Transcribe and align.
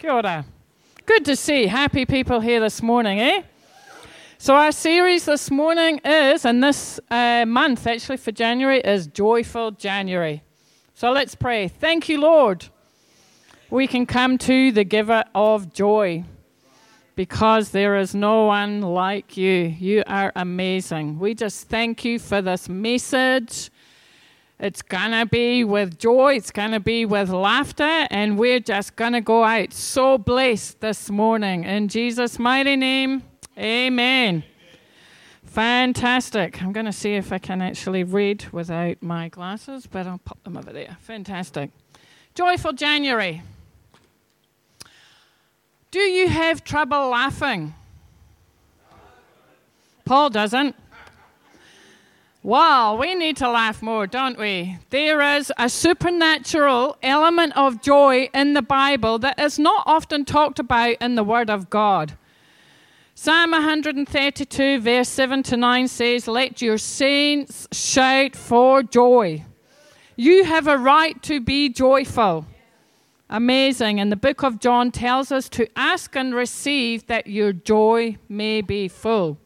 Kia 0.00 0.12
ora. 0.12 0.46
Good 1.04 1.26
to 1.26 1.36
see 1.36 1.66
happy 1.66 2.06
people 2.06 2.40
here 2.40 2.58
this 2.58 2.82
morning, 2.82 3.20
eh? 3.20 3.42
So, 4.38 4.54
our 4.54 4.72
series 4.72 5.26
this 5.26 5.50
morning 5.50 6.00
is, 6.02 6.46
and 6.46 6.64
this 6.64 6.98
uh, 7.10 7.44
month 7.46 7.86
actually 7.86 8.16
for 8.16 8.32
January, 8.32 8.80
is 8.80 9.08
Joyful 9.08 9.72
January. 9.72 10.42
So, 10.94 11.12
let's 11.12 11.34
pray. 11.34 11.68
Thank 11.68 12.08
you, 12.08 12.18
Lord. 12.18 12.68
We 13.68 13.86
can 13.86 14.06
come 14.06 14.38
to 14.38 14.72
the 14.72 14.84
giver 14.84 15.22
of 15.34 15.74
joy 15.74 16.24
because 17.14 17.68
there 17.68 17.98
is 17.98 18.14
no 18.14 18.46
one 18.46 18.80
like 18.80 19.36
you. 19.36 19.74
You 19.78 20.02
are 20.06 20.32
amazing. 20.34 21.18
We 21.18 21.34
just 21.34 21.68
thank 21.68 22.06
you 22.06 22.18
for 22.18 22.40
this 22.40 22.70
message. 22.70 23.70
It's 24.62 24.82
going 24.82 25.12
to 25.12 25.24
be 25.24 25.64
with 25.64 25.98
joy, 25.98 26.34
it's 26.34 26.50
going 26.50 26.72
to 26.72 26.80
be 26.80 27.06
with 27.06 27.30
laughter, 27.30 28.06
and 28.10 28.38
we're 28.38 28.60
just 28.60 28.94
going 28.94 29.14
to 29.14 29.22
go 29.22 29.42
out 29.42 29.72
so 29.72 30.18
blessed 30.18 30.80
this 30.80 31.08
morning. 31.08 31.64
In 31.64 31.88
Jesus' 31.88 32.38
mighty 32.38 32.76
name, 32.76 33.22
amen. 33.56 34.44
Fantastic. 35.44 36.62
I'm 36.62 36.72
going 36.72 36.84
to 36.84 36.92
see 36.92 37.14
if 37.14 37.32
I 37.32 37.38
can 37.38 37.62
actually 37.62 38.04
read 38.04 38.52
without 38.52 39.02
my 39.02 39.30
glasses, 39.30 39.86
but 39.86 40.06
I'll 40.06 40.18
pop 40.18 40.44
them 40.44 40.58
over 40.58 40.74
there. 40.74 40.98
Fantastic. 41.00 41.70
Joyful 42.34 42.74
January. 42.74 43.40
Do 45.90 46.00
you 46.00 46.28
have 46.28 46.62
trouble 46.64 47.08
laughing? 47.08 47.72
Paul 50.04 50.28
doesn't. 50.28 50.76
Wow, 52.42 52.96
we 52.96 53.14
need 53.14 53.36
to 53.36 53.50
laugh 53.50 53.82
more, 53.82 54.06
don't 54.06 54.38
we? 54.38 54.78
There 54.88 55.20
is 55.36 55.52
a 55.58 55.68
supernatural 55.68 56.96
element 57.02 57.54
of 57.54 57.82
joy 57.82 58.30
in 58.32 58.54
the 58.54 58.62
Bible 58.62 59.18
that 59.18 59.38
is 59.38 59.58
not 59.58 59.82
often 59.84 60.24
talked 60.24 60.58
about 60.58 60.96
in 61.02 61.16
the 61.16 61.24
Word 61.24 61.50
of 61.50 61.68
God. 61.68 62.16
Psalm 63.14 63.50
132, 63.50 64.80
verse 64.80 65.08
7 65.10 65.42
to 65.42 65.56
9 65.58 65.86
says, 65.86 66.26
Let 66.26 66.62
your 66.62 66.78
saints 66.78 67.68
shout 67.72 68.34
for 68.34 68.82
joy. 68.82 69.44
You 70.16 70.44
have 70.44 70.66
a 70.66 70.78
right 70.78 71.22
to 71.24 71.40
be 71.42 71.68
joyful. 71.68 72.46
Amazing. 73.28 74.00
And 74.00 74.10
the 74.10 74.16
book 74.16 74.42
of 74.42 74.60
John 74.60 74.90
tells 74.90 75.30
us 75.30 75.50
to 75.50 75.68
ask 75.76 76.16
and 76.16 76.34
receive 76.34 77.06
that 77.08 77.26
your 77.26 77.52
joy 77.52 78.16
may 78.30 78.62
be 78.62 78.88
full. 78.88 79.36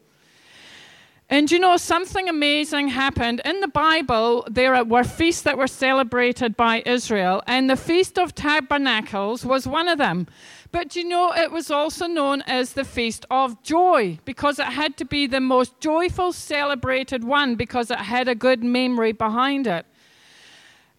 And 1.27 1.51
you 1.51 1.57
know, 1.57 1.75
something 1.77 2.29
amazing 2.29 2.89
happened. 2.89 3.41
In 3.43 3.59
the 3.59 3.67
Bible, 3.67 4.45
there 4.49 4.83
were 4.83 5.03
feasts 5.03 5.41
that 5.41 5.57
were 5.57 5.67
celebrated 5.67 6.55
by 6.55 6.83
Israel, 6.85 7.41
and 7.47 7.67
the 7.67 7.75
Feast 7.75 8.19
of 8.19 8.35
Tabernacles 8.35 9.43
was 9.43 9.67
one 9.67 9.87
of 9.87 9.97
them. 9.97 10.27
But 10.71 10.95
you 10.95 11.03
know, 11.03 11.33
it 11.33 11.51
was 11.51 11.71
also 11.71 12.05
known 12.05 12.43
as 12.43 12.73
the 12.73 12.83
Feast 12.83 13.25
of 13.31 13.63
Joy 13.63 14.19
because 14.23 14.59
it 14.59 14.67
had 14.67 14.97
to 14.97 15.05
be 15.05 15.25
the 15.25 15.39
most 15.39 15.79
joyful 15.79 16.31
celebrated 16.31 17.23
one 17.23 17.55
because 17.55 17.89
it 17.89 17.99
had 17.99 18.27
a 18.27 18.35
good 18.35 18.63
memory 18.63 19.11
behind 19.11 19.65
it. 19.65 19.87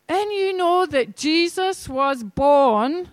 And 0.09 0.33
you 0.33 0.57
know 0.57 0.87
that 0.87 1.17
Jesus 1.17 1.89
was 1.89 2.25
born 2.25 3.11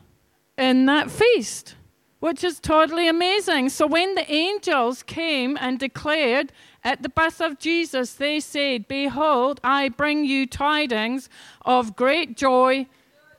in 0.57 0.85
that 0.87 1.11
feast, 1.11 1.75
which 2.19 2.43
is 2.43 2.59
totally 2.59 3.07
amazing. 3.07 3.69
So 3.69 3.85
when 3.85 4.15
the 4.15 4.31
angels 4.31 5.03
came 5.03 5.57
and 5.59 5.77
declared, 5.77 6.51
at 6.83 7.01
the 7.01 7.09
birth 7.09 7.39
of 7.39 7.59
Jesus, 7.59 8.13
they 8.13 8.39
said, 8.39 8.87
Behold, 8.87 9.61
I 9.63 9.89
bring 9.89 10.25
you 10.25 10.45
tidings 10.45 11.29
of 11.63 11.95
great 11.95 12.35
joy 12.35 12.87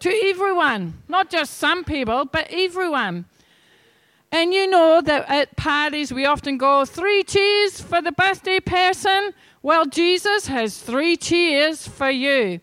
to 0.01 0.11
everyone. 0.25 1.03
Not 1.09 1.31
just 1.31 1.55
some 1.55 1.85
people, 1.85 2.25
but 2.25 2.49
everyone. 2.51 3.27
And 4.33 4.53
you 4.53 4.69
know 4.69 5.01
that 5.03 5.29
at 5.29 5.57
parties 5.57 6.13
we 6.13 6.25
often 6.25 6.57
go, 6.57 6.85
Three 6.85 7.23
cheers 7.23 7.81
for 7.81 8.01
the 8.01 8.13
birthday 8.13 8.61
person. 8.61 9.33
Well, 9.63 9.87
Jesus 9.87 10.47
has 10.47 10.79
three 10.79 11.17
cheers 11.17 11.87
for 11.87 12.11
you. 12.11 12.61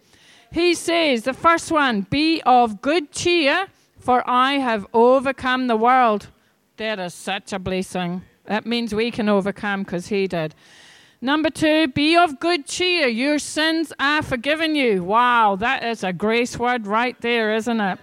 He 0.51 0.73
says, 0.73 1.23
the 1.23 1.33
first 1.33 1.71
one, 1.71 2.01
Be 2.01 2.41
of 2.45 2.81
good 2.81 3.11
cheer, 3.11 3.67
for 3.99 4.23
I 4.29 4.53
have 4.53 4.85
overcome 4.93 5.67
the 5.67 5.77
world. 5.77 6.27
That 6.77 6.99
is 6.99 7.13
such 7.13 7.53
a 7.53 7.59
blessing. 7.59 8.23
That 8.45 8.65
means 8.65 8.93
we 8.93 9.11
can 9.11 9.29
overcome 9.29 9.83
because 9.83 10.07
he 10.07 10.27
did. 10.27 10.55
Number 11.21 11.51
two, 11.51 11.87
be 11.89 12.17
of 12.17 12.39
good 12.39 12.65
cheer. 12.65 13.07
Your 13.07 13.37
sins 13.37 13.93
are 13.99 14.23
forgiven 14.23 14.75
you. 14.75 15.03
Wow, 15.03 15.55
that 15.57 15.83
is 15.83 16.03
a 16.03 16.11
grace 16.11 16.57
word 16.57 16.87
right 16.87 17.19
there, 17.21 17.53
isn't 17.53 17.79
it? 17.79 17.99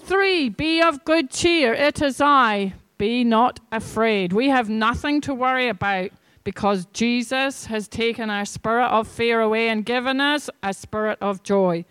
Three, 0.00 0.48
be 0.48 0.82
of 0.82 1.04
good 1.04 1.30
cheer. 1.30 1.72
It 1.72 2.02
is 2.02 2.20
I. 2.20 2.74
Be 2.98 3.22
not 3.22 3.60
afraid. 3.70 4.32
We 4.32 4.48
have 4.48 4.68
nothing 4.68 5.20
to 5.22 5.34
worry 5.34 5.68
about 5.68 6.10
because 6.42 6.86
Jesus 6.92 7.66
has 7.66 7.86
taken 7.86 8.30
our 8.30 8.44
spirit 8.44 8.88
of 8.88 9.06
fear 9.06 9.40
away 9.40 9.68
and 9.68 9.86
given 9.86 10.20
us 10.20 10.50
a 10.62 10.74
spirit 10.74 11.18
of 11.20 11.42
joy. 11.42 11.84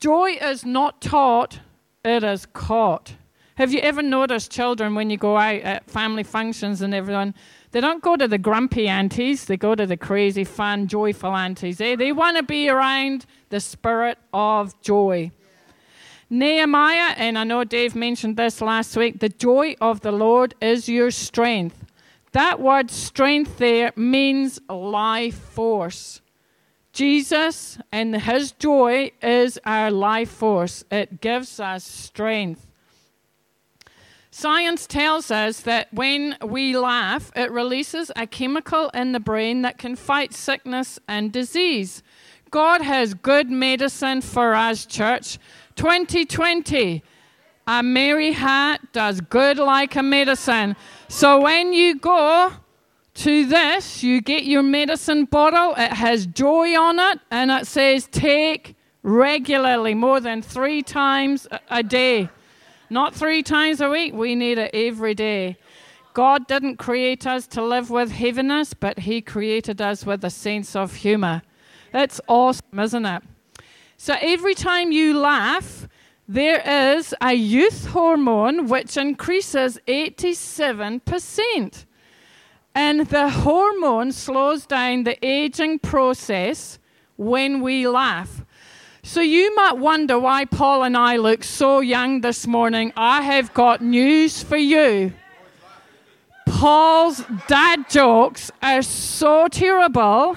Joy 0.00 0.38
is 0.40 0.64
not 0.64 1.02
taught, 1.02 1.60
it 2.04 2.24
is 2.24 2.46
caught. 2.46 3.14
Have 3.56 3.72
you 3.72 3.80
ever 3.80 4.02
noticed 4.02 4.50
children 4.50 4.94
when 4.94 5.10
you 5.10 5.18
go 5.18 5.36
out 5.36 5.60
at 5.60 5.90
family 5.90 6.22
functions 6.22 6.80
and 6.80 6.94
everyone, 6.94 7.34
they 7.72 7.80
don't 7.80 8.02
go 8.02 8.16
to 8.16 8.26
the 8.26 8.38
grumpy 8.38 8.88
aunties, 8.88 9.44
they 9.44 9.56
go 9.58 9.74
to 9.74 9.84
the 9.84 9.96
crazy, 9.96 10.44
fun, 10.44 10.88
joyful 10.88 11.34
aunties. 11.34 11.78
They 11.78 12.12
want 12.12 12.38
to 12.38 12.42
be 12.42 12.68
around 12.68 13.26
the 13.50 13.60
spirit 13.60 14.18
of 14.32 14.80
joy. 14.80 15.30
Nehemiah, 16.30 17.14
and 17.18 17.36
I 17.36 17.44
know 17.44 17.62
Dave 17.64 17.94
mentioned 17.94 18.38
this 18.38 18.62
last 18.62 18.96
week, 18.96 19.20
the 19.20 19.28
joy 19.28 19.76
of 19.82 20.00
the 20.00 20.12
Lord 20.12 20.54
is 20.62 20.88
your 20.88 21.10
strength. 21.10 21.84
That 22.32 22.58
word 22.58 22.90
strength 22.90 23.58
there 23.58 23.92
means 23.96 24.58
life 24.70 25.38
force. 25.38 26.22
Jesus 26.94 27.78
and 27.92 28.16
his 28.16 28.52
joy 28.52 29.12
is 29.22 29.58
our 29.66 29.90
life 29.90 30.30
force, 30.30 30.84
it 30.90 31.20
gives 31.20 31.60
us 31.60 31.84
strength. 31.84 32.66
Science 34.34 34.86
tells 34.86 35.30
us 35.30 35.60
that 35.60 35.92
when 35.92 36.38
we 36.42 36.74
laugh, 36.74 37.30
it 37.36 37.52
releases 37.52 38.10
a 38.16 38.26
chemical 38.26 38.88
in 38.94 39.12
the 39.12 39.20
brain 39.20 39.60
that 39.60 39.76
can 39.76 39.94
fight 39.94 40.32
sickness 40.32 40.98
and 41.06 41.30
disease. 41.30 42.02
God 42.50 42.80
has 42.80 43.12
good 43.12 43.50
medicine 43.50 44.22
for 44.22 44.54
us, 44.54 44.86
church. 44.86 45.38
2020, 45.76 47.02
a 47.66 47.82
merry 47.82 48.32
heart 48.32 48.80
does 48.94 49.20
good 49.20 49.58
like 49.58 49.96
a 49.96 50.02
medicine. 50.02 50.76
So 51.08 51.42
when 51.42 51.74
you 51.74 51.98
go 51.98 52.52
to 53.12 53.44
this, 53.44 54.02
you 54.02 54.22
get 54.22 54.44
your 54.44 54.62
medicine 54.62 55.26
bottle, 55.26 55.74
it 55.76 55.92
has 55.92 56.24
joy 56.24 56.74
on 56.74 56.98
it, 56.98 57.20
and 57.30 57.50
it 57.50 57.66
says 57.66 58.08
take 58.10 58.76
regularly, 59.02 59.92
more 59.92 60.20
than 60.20 60.40
three 60.40 60.80
times 60.80 61.46
a 61.68 61.82
day. 61.82 62.30
Not 62.92 63.14
three 63.14 63.42
times 63.42 63.80
a 63.80 63.88
week, 63.88 64.12
we 64.12 64.34
need 64.34 64.58
it 64.58 64.70
every 64.74 65.14
day. 65.14 65.56
God 66.12 66.46
didn't 66.46 66.76
create 66.76 67.26
us 67.26 67.46
to 67.46 67.64
live 67.64 67.88
with 67.88 68.12
heaviness, 68.12 68.74
but 68.74 68.98
He 68.98 69.22
created 69.22 69.80
us 69.80 70.04
with 70.04 70.22
a 70.26 70.28
sense 70.28 70.76
of 70.76 70.96
humor. 70.96 71.40
That's 71.90 72.20
awesome, 72.28 72.78
isn't 72.78 73.06
it? 73.06 73.22
So 73.96 74.16
every 74.20 74.54
time 74.54 74.92
you 74.92 75.18
laugh, 75.18 75.88
there 76.28 76.60
is 76.94 77.14
a 77.22 77.32
youth 77.32 77.86
hormone 77.86 78.66
which 78.66 78.98
increases 78.98 79.78
87%. 79.88 81.86
And 82.74 83.06
the 83.06 83.30
hormone 83.30 84.12
slows 84.12 84.66
down 84.66 85.04
the 85.04 85.16
aging 85.24 85.78
process 85.78 86.78
when 87.16 87.62
we 87.62 87.88
laugh. 87.88 88.44
So 89.04 89.20
you 89.20 89.52
might 89.56 89.78
wonder 89.78 90.16
why 90.16 90.44
Paul 90.44 90.84
and 90.84 90.96
I 90.96 91.16
look 91.16 91.42
so 91.42 91.80
young 91.80 92.20
this 92.20 92.46
morning. 92.46 92.92
I 92.96 93.22
have 93.22 93.52
got 93.52 93.82
news 93.82 94.44
for 94.44 94.56
you. 94.56 95.12
Paul's 96.46 97.24
dad 97.48 97.90
jokes 97.90 98.52
are 98.62 98.80
so 98.80 99.48
terrible, 99.48 100.36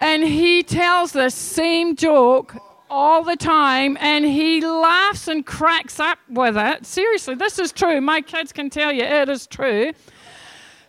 and 0.00 0.24
he 0.24 0.64
tells 0.64 1.12
the 1.12 1.30
same 1.30 1.94
joke 1.94 2.56
all 2.90 3.22
the 3.22 3.36
time, 3.36 3.96
and 4.00 4.24
he 4.24 4.60
laughs 4.60 5.28
and 5.28 5.46
cracks 5.46 6.00
up 6.00 6.18
with 6.28 6.56
it. 6.56 6.84
Seriously, 6.84 7.36
this 7.36 7.60
is 7.60 7.70
true. 7.70 8.00
My 8.00 8.20
kids 8.20 8.52
can 8.52 8.68
tell 8.68 8.92
you 8.92 9.04
it 9.04 9.28
is 9.28 9.46
true. 9.46 9.92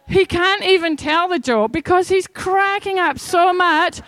He 0.08 0.26
can't 0.26 0.64
even 0.64 0.98
tell 0.98 1.28
the 1.28 1.40
joke 1.40 1.72
because 1.72 2.10
he's 2.10 2.26
cracking 2.26 2.98
up 2.98 3.20
so 3.20 3.54
much 3.54 4.02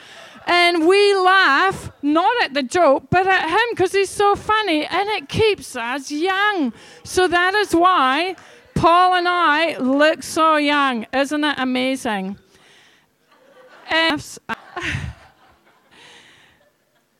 and 0.47 0.87
we 0.87 1.13
laugh 1.13 1.91
not 2.01 2.31
at 2.43 2.53
the 2.53 2.63
joke, 2.63 3.07
but 3.09 3.27
at 3.27 3.49
him 3.49 3.67
because 3.71 3.91
he's 3.91 4.09
so 4.09 4.35
funny 4.35 4.85
and 4.85 5.09
it 5.09 5.27
keeps 5.27 5.75
us 5.75 6.09
young. 6.09 6.71
So 7.03 7.27
that 7.27 7.53
is 7.53 7.75
why 7.75 8.37
Paul 8.73 9.15
and 9.15 9.27
I 9.27 9.77
look 9.77 10.23
so 10.23 10.55
young. 10.55 11.05
Isn't 11.13 11.43
it 11.43 11.55
amazing? 11.57 12.37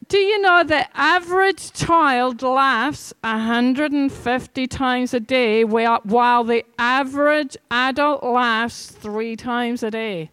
do 0.08 0.18
you 0.18 0.40
know 0.40 0.64
the 0.64 0.88
average 0.98 1.74
child 1.74 2.42
laughs 2.42 3.14
150 3.22 4.68
times 4.68 5.14
a 5.14 5.20
day 5.20 5.66
while 5.66 6.46
the 6.46 6.64
average 6.80 7.58
adult 7.70 8.24
laughs 8.24 8.86
three 8.86 9.36
times 9.36 9.84
a 9.84 9.92
day? 9.92 10.32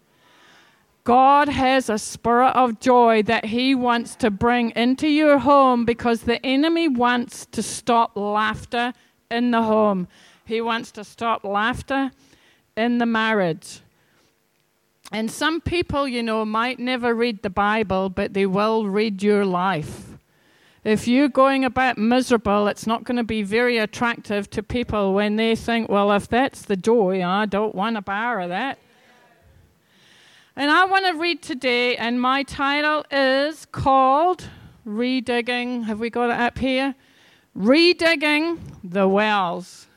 God 1.05 1.51
has 1.51 1.91
a 1.91 1.99
spirit 1.99 2.53
of 2.53 2.81
joy 2.81 3.23
that 3.25 3.45
He 3.45 3.75
wants 3.75 4.17
to 4.17 4.31
bring 4.31 4.71
into 4.71 5.07
your 5.07 5.39
home 5.39 5.85
because 5.85 6.23
the 6.23 6.45
enemy 6.45 6.89
wants 6.89 7.45
to 7.47 7.63
stop 7.63 8.17
laughter 8.17 8.95
in 9.31 9.51
the 9.51 9.63
home. 9.63 10.09
He 10.47 10.63
wants 10.63 10.91
to 10.93 11.05
stop 11.05 11.45
laughter 11.45 12.11
in 12.75 12.97
the 12.99 13.07
marriage. 13.07 13.81
And 15.13 15.31
some 15.31 15.61
people, 15.61 16.09
you 16.09 16.23
know, 16.23 16.45
might 16.47 16.79
never 16.79 17.15
read 17.15 17.43
the 17.43 17.51
Bible, 17.51 18.09
but 18.09 18.33
they 18.33 18.47
will 18.47 18.87
read 18.87 19.23
your 19.23 19.45
life. 19.45 20.13
If 20.85 21.07
you're 21.07 21.29
going 21.29 21.65
about 21.65 21.99
miserable, 21.99 22.67
it's 22.67 22.87
not 22.87 23.05
going 23.05 23.17
to 23.19 23.25
be 23.25 23.43
very 23.43 23.79
attractive 23.79 24.49
to 24.51 24.63
people 24.63 25.13
when 25.13 25.37
they 25.37 25.55
think, 25.55 25.91
well, 25.91 26.13
if 26.13 26.29
that's 26.29 26.63
the 26.63 26.77
joy, 26.77 27.23
I 27.23 27.47
don't 27.47 27.75
want 27.75 27.97
a 27.97 28.03
bar 28.03 28.41
of 28.41 28.49
that. 28.49 28.79
And 30.57 30.71
I 30.71 30.85
want 30.85 31.05
to 31.07 31.15
read 31.15 31.43
today, 31.43 31.97
and 31.97 32.21
my 32.21 32.45
title 32.45 33.05
is 33.11 33.67
called 33.67 34.49
Redigging. 34.87 35.85
Have 35.85 35.99
we 35.99 36.11
got 36.11 36.31
it 36.31 36.39
up 36.39 36.59
here? 36.59 36.95
Redigging 37.59 38.61
the 38.85 39.09
Wells. 39.09 39.89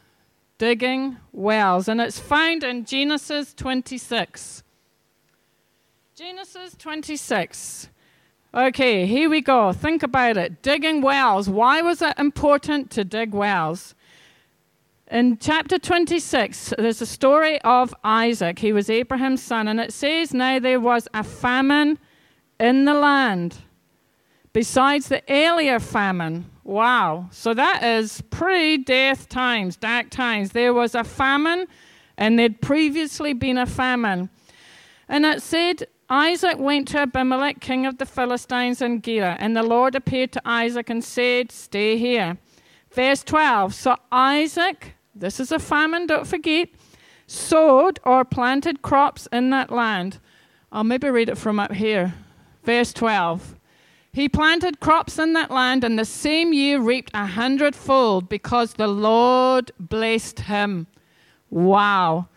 Digging 0.57 1.17
wells. 1.31 1.87
And 1.87 2.01
it's 2.01 2.19
found 2.19 2.63
in 2.63 2.85
Genesis 2.85 3.53
26. 3.53 4.63
Genesis 6.15 6.75
26. 6.75 7.89
Okay, 8.55 9.05
here 9.05 9.29
we 9.29 9.41
go. 9.41 9.71
Think 9.71 10.01
about 10.01 10.37
it. 10.37 10.63
Digging 10.63 11.03
wells. 11.03 11.47
Why 11.47 11.83
was 11.83 12.01
it 12.01 12.17
important 12.17 12.89
to 12.91 13.03
dig 13.03 13.31
wells? 13.31 13.93
In 15.09 15.37
chapter 15.37 15.79
26, 15.79 16.73
there's 16.77 17.01
a 17.01 17.05
story 17.05 17.61
of 17.61 17.95
Isaac. 18.03 18.59
He 18.59 18.73
was 18.73 18.89
Abraham's 18.89 19.41
son, 19.41 19.69
and 19.69 19.79
it 19.79 19.93
says, 19.93 20.33
Now 20.33 20.59
there 20.59 20.81
was 20.81 21.07
a 21.13 21.23
famine 21.23 21.97
in 22.59 22.83
the 22.83 22.93
land, 22.93 23.55
besides 24.51 25.07
the 25.07 25.23
earlier 25.29 25.79
famine. 25.79 26.51
Wow. 26.65 27.29
So 27.31 27.53
that 27.53 27.83
is 27.83 28.21
pre 28.31 28.79
death 28.79 29.29
times, 29.29 29.77
dark 29.77 30.09
times. 30.09 30.51
There 30.51 30.73
was 30.73 30.93
a 30.93 31.05
famine, 31.05 31.67
and 32.17 32.37
there'd 32.37 32.59
previously 32.59 33.31
been 33.31 33.57
a 33.57 33.65
famine. 33.65 34.29
And 35.07 35.25
it 35.25 35.41
said, 35.41 35.87
Isaac 36.09 36.57
went 36.59 36.89
to 36.89 36.99
Abimelech, 36.99 37.61
king 37.61 37.85
of 37.85 37.97
the 37.97 38.05
Philistines, 38.05 38.81
in 38.81 39.01
Gerar, 39.01 39.37
and 39.39 39.55
the 39.55 39.63
Lord 39.63 39.95
appeared 39.95 40.33
to 40.33 40.41
Isaac 40.43 40.89
and 40.89 41.01
said, 41.01 41.49
Stay 41.49 41.97
here. 41.97 42.37
Verse 42.91 43.23
12 43.23 43.73
So 43.73 43.95
Isaac, 44.11 44.96
this 45.19 45.39
is 45.39 45.51
a 45.51 45.59
famine, 45.59 46.07
don't 46.07 46.27
forget, 46.27 46.69
sowed 47.25 47.99
or 48.03 48.23
planted 48.23 48.81
crops 48.81 49.27
in 49.31 49.49
that 49.51 49.71
land. 49.71 50.19
I'll 50.71 50.83
maybe 50.83 51.09
read 51.09 51.29
it 51.29 51.37
from 51.37 51.59
up 51.59 51.73
here. 51.73 52.13
Verse 52.63 52.93
12. 52.93 53.55
He 54.13 54.27
planted 54.27 54.79
crops 54.79 55.19
in 55.19 55.33
that 55.33 55.51
land, 55.51 55.83
and 55.83 55.99
the 55.99 56.05
same 56.05 56.51
year 56.51 56.79
reaped 56.79 57.11
a 57.13 57.27
hundredfold 57.27 58.29
because 58.29 58.73
the 58.73 58.87
Lord 58.87 59.71
blessed 59.79 60.39
him. 60.39 60.87
Wow. 61.49 62.27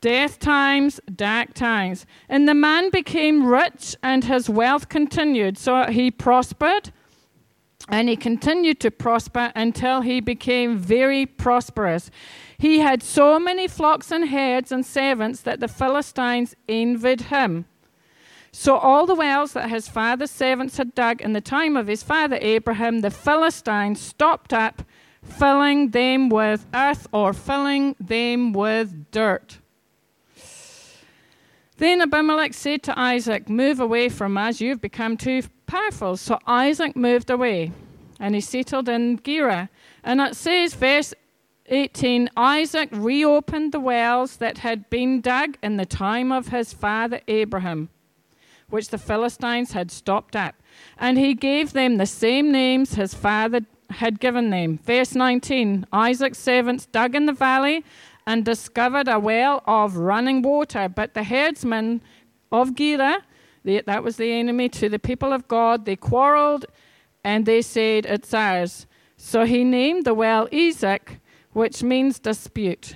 Death 0.00 0.38
times, 0.38 0.98
dark 1.14 1.54
times. 1.54 2.06
And 2.28 2.48
the 2.48 2.54
man 2.54 2.90
became 2.90 3.46
rich, 3.46 3.94
and 4.02 4.24
his 4.24 4.50
wealth 4.50 4.88
continued. 4.88 5.58
So 5.58 5.84
he 5.84 6.10
prospered, 6.10 6.92
and 7.90 8.08
he 8.08 8.16
continued 8.16 8.78
to 8.80 8.90
prosper 8.90 9.52
until 9.56 10.00
he 10.00 10.20
became 10.20 10.78
very 10.78 11.26
prosperous. 11.26 12.10
He 12.56 12.78
had 12.78 13.02
so 13.02 13.38
many 13.38 13.66
flocks 13.66 14.10
and 14.12 14.28
herds 14.28 14.70
and 14.70 14.86
servants 14.86 15.40
that 15.42 15.60
the 15.60 15.68
Philistines 15.68 16.54
envied 16.68 17.22
him. 17.22 17.66
So 18.52 18.76
all 18.76 19.06
the 19.06 19.14
wells 19.14 19.52
that 19.52 19.70
his 19.70 19.88
father's 19.88 20.30
servants 20.30 20.76
had 20.76 20.94
dug 20.94 21.20
in 21.20 21.32
the 21.32 21.40
time 21.40 21.76
of 21.76 21.86
his 21.86 22.02
father 22.02 22.38
Abraham, 22.40 23.00
the 23.00 23.10
Philistines 23.10 24.00
stopped 24.00 24.52
up, 24.52 24.82
filling 25.22 25.90
them 25.90 26.28
with 26.28 26.66
earth 26.74 27.06
or 27.12 27.32
filling 27.32 27.94
them 28.00 28.52
with 28.52 29.10
dirt. 29.10 29.59
Then 31.80 32.02
Abimelech 32.02 32.52
said 32.52 32.82
to 32.82 32.98
Isaac, 32.98 33.48
Move 33.48 33.80
away 33.80 34.10
from 34.10 34.36
us, 34.36 34.60
you've 34.60 34.82
become 34.82 35.16
too 35.16 35.44
powerful. 35.64 36.18
So 36.18 36.38
Isaac 36.46 36.94
moved 36.94 37.30
away, 37.30 37.72
and 38.18 38.34
he 38.34 38.42
settled 38.42 38.86
in 38.86 39.18
Gerar. 39.24 39.70
And 40.04 40.20
it 40.20 40.36
says, 40.36 40.74
verse 40.74 41.14
18 41.68 42.28
Isaac 42.36 42.90
reopened 42.92 43.72
the 43.72 43.80
wells 43.80 44.36
that 44.36 44.58
had 44.58 44.90
been 44.90 45.22
dug 45.22 45.56
in 45.62 45.78
the 45.78 45.86
time 45.86 46.30
of 46.30 46.48
his 46.48 46.74
father 46.74 47.22
Abraham, 47.28 47.88
which 48.68 48.88
the 48.88 48.98
Philistines 48.98 49.72
had 49.72 49.90
stopped 49.90 50.36
up. 50.36 50.56
And 50.98 51.16
he 51.16 51.32
gave 51.32 51.72
them 51.72 51.96
the 51.96 52.04
same 52.04 52.52
names 52.52 52.92
his 52.92 53.14
father 53.14 53.62
had 53.88 54.20
given 54.20 54.50
them. 54.50 54.80
Verse 54.84 55.14
19 55.14 55.86
Isaac's 55.94 56.38
servants 56.38 56.84
dug 56.84 57.14
in 57.14 57.24
the 57.24 57.32
valley 57.32 57.84
and 58.30 58.44
discovered 58.44 59.08
a 59.08 59.18
well 59.18 59.60
of 59.66 59.96
running 59.96 60.40
water. 60.40 60.88
But 60.88 61.14
the 61.14 61.24
herdsmen 61.24 62.00
of 62.52 62.76
Gerar, 62.76 63.22
that 63.64 64.04
was 64.04 64.18
the 64.18 64.30
enemy 64.32 64.68
to 64.68 64.88
the 64.88 65.00
people 65.00 65.32
of 65.32 65.48
God, 65.48 65.84
they 65.84 65.96
quarreled 65.96 66.66
and 67.24 67.44
they 67.44 67.60
said, 67.60 68.06
It's 68.06 68.32
ours. 68.32 68.86
So 69.16 69.44
he 69.44 69.64
named 69.64 70.04
the 70.04 70.14
well 70.14 70.46
Esek, 70.52 71.18
which 71.52 71.82
means 71.82 72.20
dispute. 72.20 72.94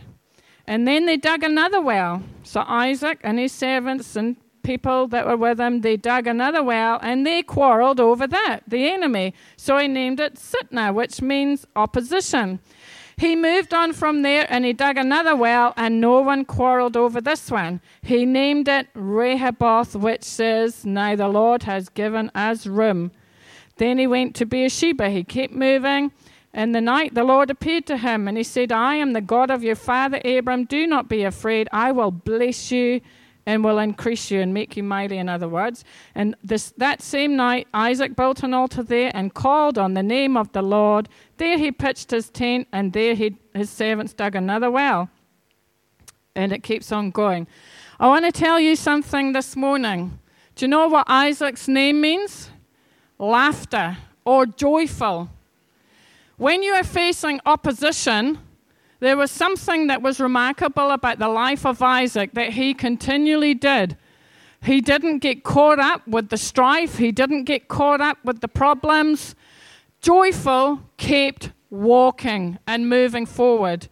And 0.69 0.87
then 0.87 1.05
they 1.07 1.17
dug 1.17 1.43
another 1.43 1.83
well. 1.83 2.23
So 2.45 2.63
Isaac 2.69 3.19
and 3.25 3.37
his 3.41 3.53
servants 3.53 4.15
and 4.15 4.37
people 4.63 5.09
that 5.09 5.27
were 5.27 5.37
with 5.37 5.59
him, 5.59 5.81
they 5.81 5.97
dug 5.97 6.29
another 6.29 6.63
well 6.63 7.01
and 7.03 7.27
they 7.27 7.43
quarreled 7.43 7.99
over 7.99 8.29
that, 8.29 8.61
the 8.69 8.89
enemy. 8.89 9.35
So 9.57 9.79
he 9.79 9.89
named 9.89 10.21
it 10.21 10.37
Sitnah, 10.37 10.95
which 10.95 11.21
means 11.21 11.67
opposition. 11.75 12.61
He 13.17 13.37
moved 13.37 13.73
on 13.73 13.93
from 13.93 14.23
there 14.23 14.47
and 14.49 14.65
he 14.65 14.73
dug 14.73 14.97
another 14.97 15.37
well, 15.37 15.73
and 15.77 16.01
no 16.01 16.21
one 16.21 16.45
quarreled 16.45 16.97
over 16.97 17.21
this 17.21 17.51
one. 17.51 17.81
He 18.03 18.27
named 18.27 18.69
it 18.69 18.89
Rehoboth, 18.95 19.95
which 19.95 20.25
says, 20.25 20.85
Now 20.85 21.15
the 21.15 21.29
Lord 21.29 21.63
has 21.65 21.89
given 21.89 22.31
us 22.35 22.67
room. 22.67 23.13
Then 23.77 23.99
he 23.99 24.07
went 24.07 24.35
to 24.37 24.47
Beersheba. 24.47 25.11
He 25.11 25.25
kept 25.25 25.53
moving. 25.53 26.13
In 26.53 26.73
the 26.73 26.81
night, 26.81 27.15
the 27.15 27.25
Lord 27.25 27.51
appeared 27.51 27.87
to 27.87 27.97
him, 27.97 28.29
and 28.29 28.37
he 28.37 28.45
said, 28.45 28.71
I 28.71 28.95
am 28.97 29.13
the 29.13 29.21
God 29.21 29.51
of 29.51 29.65
your 29.65 29.75
father 29.75 30.21
Abram. 30.25 30.65
Do 30.65 30.87
not 30.87 31.09
be 31.09 31.25
afraid. 31.25 31.69
I 31.73 31.91
will 31.91 32.13
bless 32.13 32.71
you 32.71 33.01
and 33.46 33.63
will 33.63 33.79
increase 33.79 34.31
you 34.31 34.41
and 34.41 34.55
make 34.55 34.77
you 34.77 34.82
mighty, 34.82 35.19
in 35.19 35.29
other 35.29 35.48
words. 35.48 35.84
And 36.15 36.34
this, 36.43 36.72
that 36.79 37.03
same 37.03 37.36
night, 37.36 37.69
Isaac 37.74 38.17
built 38.17 38.43
an 38.43 38.55
altar 38.55 38.82
there 38.82 39.10
and 39.15 39.34
called 39.34 39.79
on 39.79 39.94
the 39.94 40.03
name 40.03 40.36
of 40.36 40.53
the 40.53 40.63
Lord. 40.63 41.08
There 41.36 41.58
he 41.58 41.70
pitched 41.70 42.10
his 42.10 42.31
tent, 42.31 42.69
and 42.72 42.93
there 42.93 43.15
he, 43.15 43.36
his 43.53 43.70
servants 43.70 44.13
dug 44.13 44.34
another 44.34 44.70
well. 44.70 45.10
And 46.34 46.53
it 46.53 46.63
keeps 46.63 46.91
on 46.91 47.10
going. 47.10 47.46
I 48.01 48.08
want 48.08 48.24
to 48.24 48.32
tell 48.32 48.58
you 48.58 48.77
something 48.77 49.32
this 49.32 49.55
morning. 49.55 50.19
Do 50.56 50.65
you 50.65 50.69
know 50.69 50.89
what 50.89 51.06
Isaac's 51.08 51.69
name 51.69 52.01
means? 52.01 52.51
Laughter 53.19 53.98
or 54.24 54.46
joyful. 54.46 55.31
When 56.36 56.63
you 56.63 56.72
are 56.72 56.84
facing 56.84 57.41
opposition, 57.46 58.39
there 59.05 59.17
was 59.17 59.31
something 59.31 59.89
that 59.89 60.03
was 60.03 60.19
remarkable 60.19 60.91
about 60.91 61.19
the 61.19 61.29
life 61.29 61.67
of 61.67 61.82
Isaac 61.82 62.32
that 62.34 62.55
he 62.55 62.73
continually 62.73 63.53
did. 63.53 63.96
He 64.63 64.81
didn't 64.81 65.19
get 65.19 65.44
caught 65.44 65.79
up 65.79 66.08
with 66.08 66.31
the 66.31 66.39
strife, 66.39 66.96
he 66.96 67.13
didn't 67.13 67.44
get 67.44 67.69
caught 67.69 68.01
up 68.01 68.19
with 68.25 68.41
the 68.41 68.49
problems. 68.49 69.34
Joyful 70.01 70.81
kept 70.96 71.51
walking 71.70 72.58
and 72.67 72.89
moving 72.89 73.27
forward. 73.27 73.89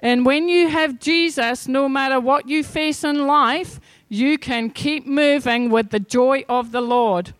And 0.00 0.26
when 0.26 0.48
you 0.48 0.68
have 0.68 0.98
Jesus, 0.98 1.68
no 1.68 1.88
matter 1.88 2.20
what 2.20 2.48
you 2.48 2.62
face 2.62 3.04
in 3.04 3.26
life, 3.26 3.80
you 4.08 4.38
can 4.38 4.70
keep 4.70 5.06
moving 5.06 5.70
with 5.70 5.90
the 5.90 6.00
joy 6.00 6.44
of 6.48 6.72
the 6.72 6.80
Lord. 6.80 7.34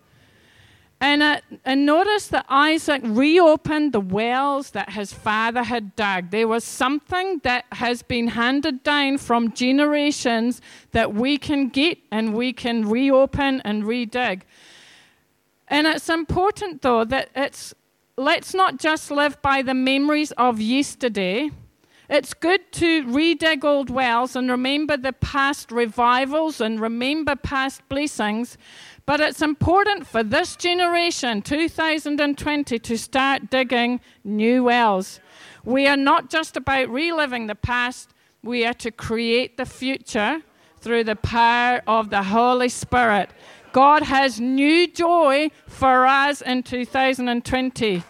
And, 1.01 1.23
uh, 1.23 1.41
and 1.65 1.87
notice 1.87 2.27
that 2.29 2.45
Isaac 2.49 3.03
reopened 3.05 3.93
the 3.93 4.01
wells 4.01 4.71
that 4.71 4.91
his 4.91 5.13
father 5.13 5.63
had 5.63 5.95
dug. 5.95 6.31
There 6.31 6.49
was 6.49 6.65
something 6.65 7.39
that 7.45 7.67
has 7.73 8.03
been 8.03 8.29
handed 8.29 8.83
down 8.83 9.19
from 9.19 9.53
generations 9.53 10.61
that 10.91 11.15
we 11.15 11.39
can 11.39 11.69
get 11.69 11.99
and 12.11 12.35
we 12.35 12.53
can 12.53 12.89
reopen 12.89 13.61
and 13.61 13.85
redig. 13.85 14.43
And 15.69 15.87
it's 15.87 16.09
important, 16.09 16.83
though, 16.83 17.05
that 17.05 17.31
it's 17.37 17.75
let's 18.17 18.53
not 18.53 18.79
just 18.79 19.13
live 19.13 19.41
by 19.41 19.63
the 19.63 19.75
memories 19.75 20.33
of 20.33 20.61
yesterday. 20.61 21.51
It's 22.09 22.33
good 22.33 22.73
to 22.73 23.05
redig 23.05 23.65
old 23.65 23.91
wells 23.91 24.35
and 24.35 24.51
remember 24.51 24.97
the 24.97 25.13
past 25.13 25.71
revivals 25.71 26.59
and 26.59 26.81
remember 26.81 27.37
past 27.37 27.87
blessings, 27.91 28.57
but 29.05 29.21
it's 29.21 29.43
important 29.43 30.07
for 30.07 30.23
this 30.23 30.57
generation, 30.57 31.43
2020, 31.43 32.79
to 32.79 32.97
start 32.97 33.51
digging 33.51 34.01
new 34.25 34.65
wells. 34.65 35.21
We 35.65 35.87
are 35.87 35.99
not 35.99 36.31
just 36.31 36.57
about 36.57 36.89
reliving 36.89 37.47
the 37.47 37.55
past, 37.55 38.15
we 38.43 38.65
are 38.65 38.75
to 38.75 38.91
create 38.91 39.59
the 39.59 39.67
future 39.67 40.41
through 40.81 41.05
the 41.05 41.17
power 41.17 41.83
of 41.87 42.09
the 42.09 42.23
Holy 42.23 42.71
Spirit. 42.71 43.29
God 43.73 44.03
has 44.05 44.41
new 44.41 44.87
joy 44.87 45.51
for 45.67 46.07
us 46.07 46.41
in 46.41 46.63
2020. 46.63 48.03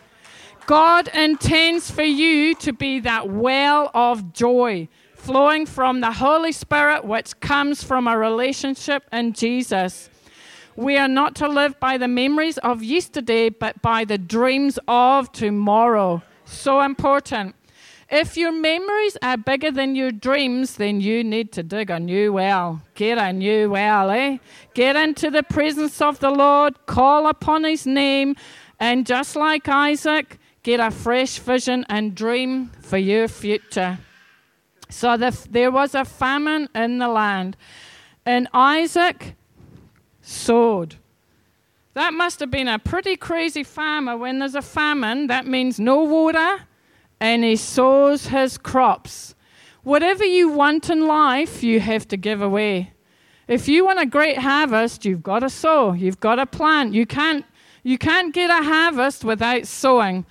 God 0.69 1.09
intends 1.15 1.91
for 1.91 2.03
you 2.03 2.55
to 2.57 2.75
be 2.75 3.01
that 3.01 3.31
well 3.31 3.91
of 3.95 4.35
joy 4.35 4.87
flowing 5.15 5.65
from 5.65 6.03
the 6.03 6.13
Holy 6.13 6.53
Spirit, 6.53 7.07
which 7.07 7.41
comes 7.41 7.83
from 7.83 8.07
a 8.07 8.19
relationship 8.19 9.05
in 9.11 9.33
Jesus. 9.33 10.11
We 10.77 10.99
are 10.99 11.09
not 11.09 11.35
to 11.37 11.49
live 11.49 11.81
by 11.81 11.97
the 11.97 12.07
memories 12.07 12.59
of 12.59 12.83
yesterday, 12.83 13.49
but 13.49 13.81
by 13.81 14.05
the 14.05 14.19
dreams 14.19 14.79
of 14.87 15.33
tomorrow. 15.33 16.23
So 16.45 16.83
important. 16.83 17.57
If 18.11 18.37
your 18.37 18.53
memories 18.53 19.17
are 19.23 19.39
bigger 19.39 19.71
than 19.71 19.97
your 19.97 20.13
dreams, 20.13 20.77
then 20.77 21.01
you 21.01 21.25
need 21.25 21.51
to 21.53 21.63
dig 21.63 21.89
a 21.89 21.99
new 21.99 22.35
well. 22.35 22.83
Get 22.95 23.17
a 23.17 23.33
new 23.33 23.71
well, 23.71 24.11
eh? 24.11 24.37
Get 24.75 24.97
into 24.97 25.31
the 25.31 25.45
presence 25.45 26.03
of 26.03 26.19
the 26.19 26.31
Lord, 26.31 26.85
call 26.85 27.27
upon 27.27 27.65
his 27.65 27.87
name, 27.87 28.37
and 28.79 29.07
just 29.07 29.35
like 29.35 29.67
Isaac, 29.67 30.39
get 30.69 30.81
a 30.81 30.91
fresh 30.91 31.39
vision 31.39 31.83
and 31.89 32.15
dream 32.15 32.71
for 32.83 32.99
your 32.99 33.27
future. 33.27 33.99
So 34.91 35.17
the, 35.17 35.35
there 35.51 35.71
was 35.71 35.95
a 35.95 36.05
famine 36.05 36.69
in 36.75 36.99
the 36.99 37.09
land, 37.09 37.57
and 38.27 38.49
Isaac 38.53 39.35
sowed. 40.21 40.97
That 41.95 42.13
must 42.13 42.39
have 42.41 42.51
been 42.51 42.69
a 42.69 42.79
pretty 42.79 43.17
crazy 43.17 43.63
farmer. 43.63 44.15
When 44.19 44.41
there's 44.41 44.55
a 44.55 44.61
famine, 44.61 45.29
that 45.29 45.47
means 45.47 45.81
no 45.81 46.05
water, 46.05 46.67
and 47.19 47.45
he 47.45 47.57
sows 47.57 48.27
his 48.27 48.59
crops. 48.59 49.35
Whatever 49.85 50.27
you 50.27 50.51
want 50.51 50.91
in 50.91 51.07
life, 51.07 51.63
you 51.63 51.81
have 51.81 52.07
to 52.09 52.19
give 52.19 52.43
away. 52.43 52.93
If 53.47 53.69
you 53.69 53.87
want 53.87 54.01
a 54.01 54.07
great 54.07 54.37
harvest, 54.37 55.07
you've 55.07 55.23
got 55.23 55.39
to 55.39 55.49
sow. 55.49 55.95
You've 55.95 56.21
got 56.21 56.35
to 56.35 56.45
plant. 56.45 56.93
You 56.93 57.07
can't, 57.07 57.47
you 57.83 57.97
can't 57.97 58.35
get 58.35 58.51
a 58.51 58.63
harvest 58.63 59.25
without 59.25 59.67
sowing. 59.67 60.27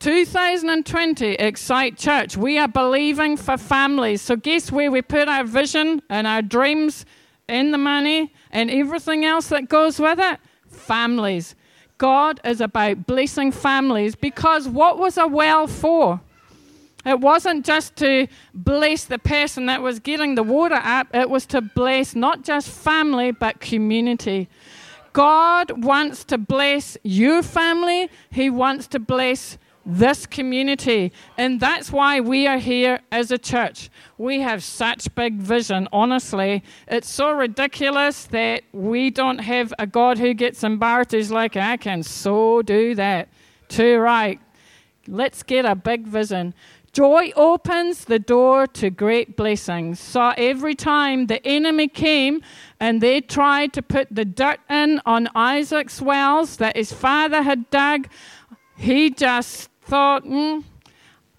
2020 0.00 1.34
Excite 1.34 1.98
Church, 1.98 2.34
we 2.34 2.56
are 2.56 2.66
believing 2.66 3.36
for 3.36 3.58
families. 3.58 4.22
So, 4.22 4.34
guess 4.34 4.72
where 4.72 4.90
we 4.90 5.02
put 5.02 5.28
our 5.28 5.44
vision 5.44 6.00
and 6.08 6.26
our 6.26 6.40
dreams 6.40 7.04
and 7.48 7.72
the 7.72 7.78
money 7.78 8.32
and 8.50 8.70
everything 8.70 9.26
else 9.26 9.48
that 9.48 9.68
goes 9.68 10.00
with 10.00 10.18
it? 10.18 10.40
Families. 10.68 11.54
God 11.98 12.40
is 12.44 12.62
about 12.62 13.06
blessing 13.06 13.52
families 13.52 14.14
because 14.14 14.66
what 14.66 14.98
was 14.98 15.18
a 15.18 15.26
well 15.26 15.66
for? 15.66 16.18
It 17.04 17.20
wasn't 17.20 17.66
just 17.66 17.94
to 17.96 18.26
bless 18.54 19.04
the 19.04 19.18
person 19.18 19.66
that 19.66 19.82
was 19.82 19.98
getting 19.98 20.34
the 20.34 20.42
water 20.42 20.80
up, 20.82 21.08
it 21.12 21.28
was 21.28 21.44
to 21.46 21.60
bless 21.60 22.14
not 22.14 22.42
just 22.42 22.70
family 22.70 23.32
but 23.32 23.60
community. 23.60 24.48
God 25.12 25.84
wants 25.84 26.24
to 26.24 26.38
bless 26.38 26.96
your 27.02 27.42
family, 27.42 28.08
He 28.30 28.48
wants 28.48 28.86
to 28.88 28.98
bless 28.98 29.58
this 29.84 30.26
community. 30.26 31.12
And 31.38 31.60
that's 31.60 31.90
why 31.90 32.20
we 32.20 32.46
are 32.46 32.58
here 32.58 33.00
as 33.10 33.30
a 33.30 33.38
church. 33.38 33.90
We 34.18 34.40
have 34.40 34.62
such 34.62 35.14
big 35.14 35.36
vision, 35.36 35.88
honestly. 35.92 36.62
It's 36.86 37.08
so 37.08 37.32
ridiculous 37.32 38.24
that 38.26 38.62
we 38.72 39.10
don't 39.10 39.38
have 39.38 39.72
a 39.78 39.86
God 39.86 40.18
who 40.18 40.34
gets 40.34 40.62
embarrassed. 40.62 41.12
He's 41.12 41.30
like, 41.30 41.56
I 41.56 41.76
can 41.76 42.02
so 42.02 42.62
do 42.62 42.94
that. 42.94 43.28
Too 43.68 43.98
right. 43.98 44.40
Let's 45.06 45.42
get 45.42 45.64
a 45.64 45.74
big 45.74 46.06
vision. 46.06 46.54
Joy 46.92 47.32
opens 47.36 48.04
the 48.04 48.18
door 48.18 48.66
to 48.66 48.90
great 48.90 49.36
blessings. 49.36 50.00
So 50.00 50.34
every 50.36 50.74
time 50.74 51.26
the 51.26 51.44
enemy 51.46 51.86
came 51.86 52.42
and 52.80 53.00
they 53.00 53.20
tried 53.20 53.72
to 53.74 53.82
put 53.82 54.08
the 54.10 54.24
dirt 54.24 54.58
in 54.68 55.00
on 55.06 55.28
Isaac's 55.36 56.02
wells 56.02 56.56
that 56.56 56.76
his 56.76 56.92
father 56.92 57.42
had 57.42 57.70
dug, 57.70 58.08
he 58.76 59.10
just 59.10 59.69
thought, 59.90 60.24
mm, 60.24 60.62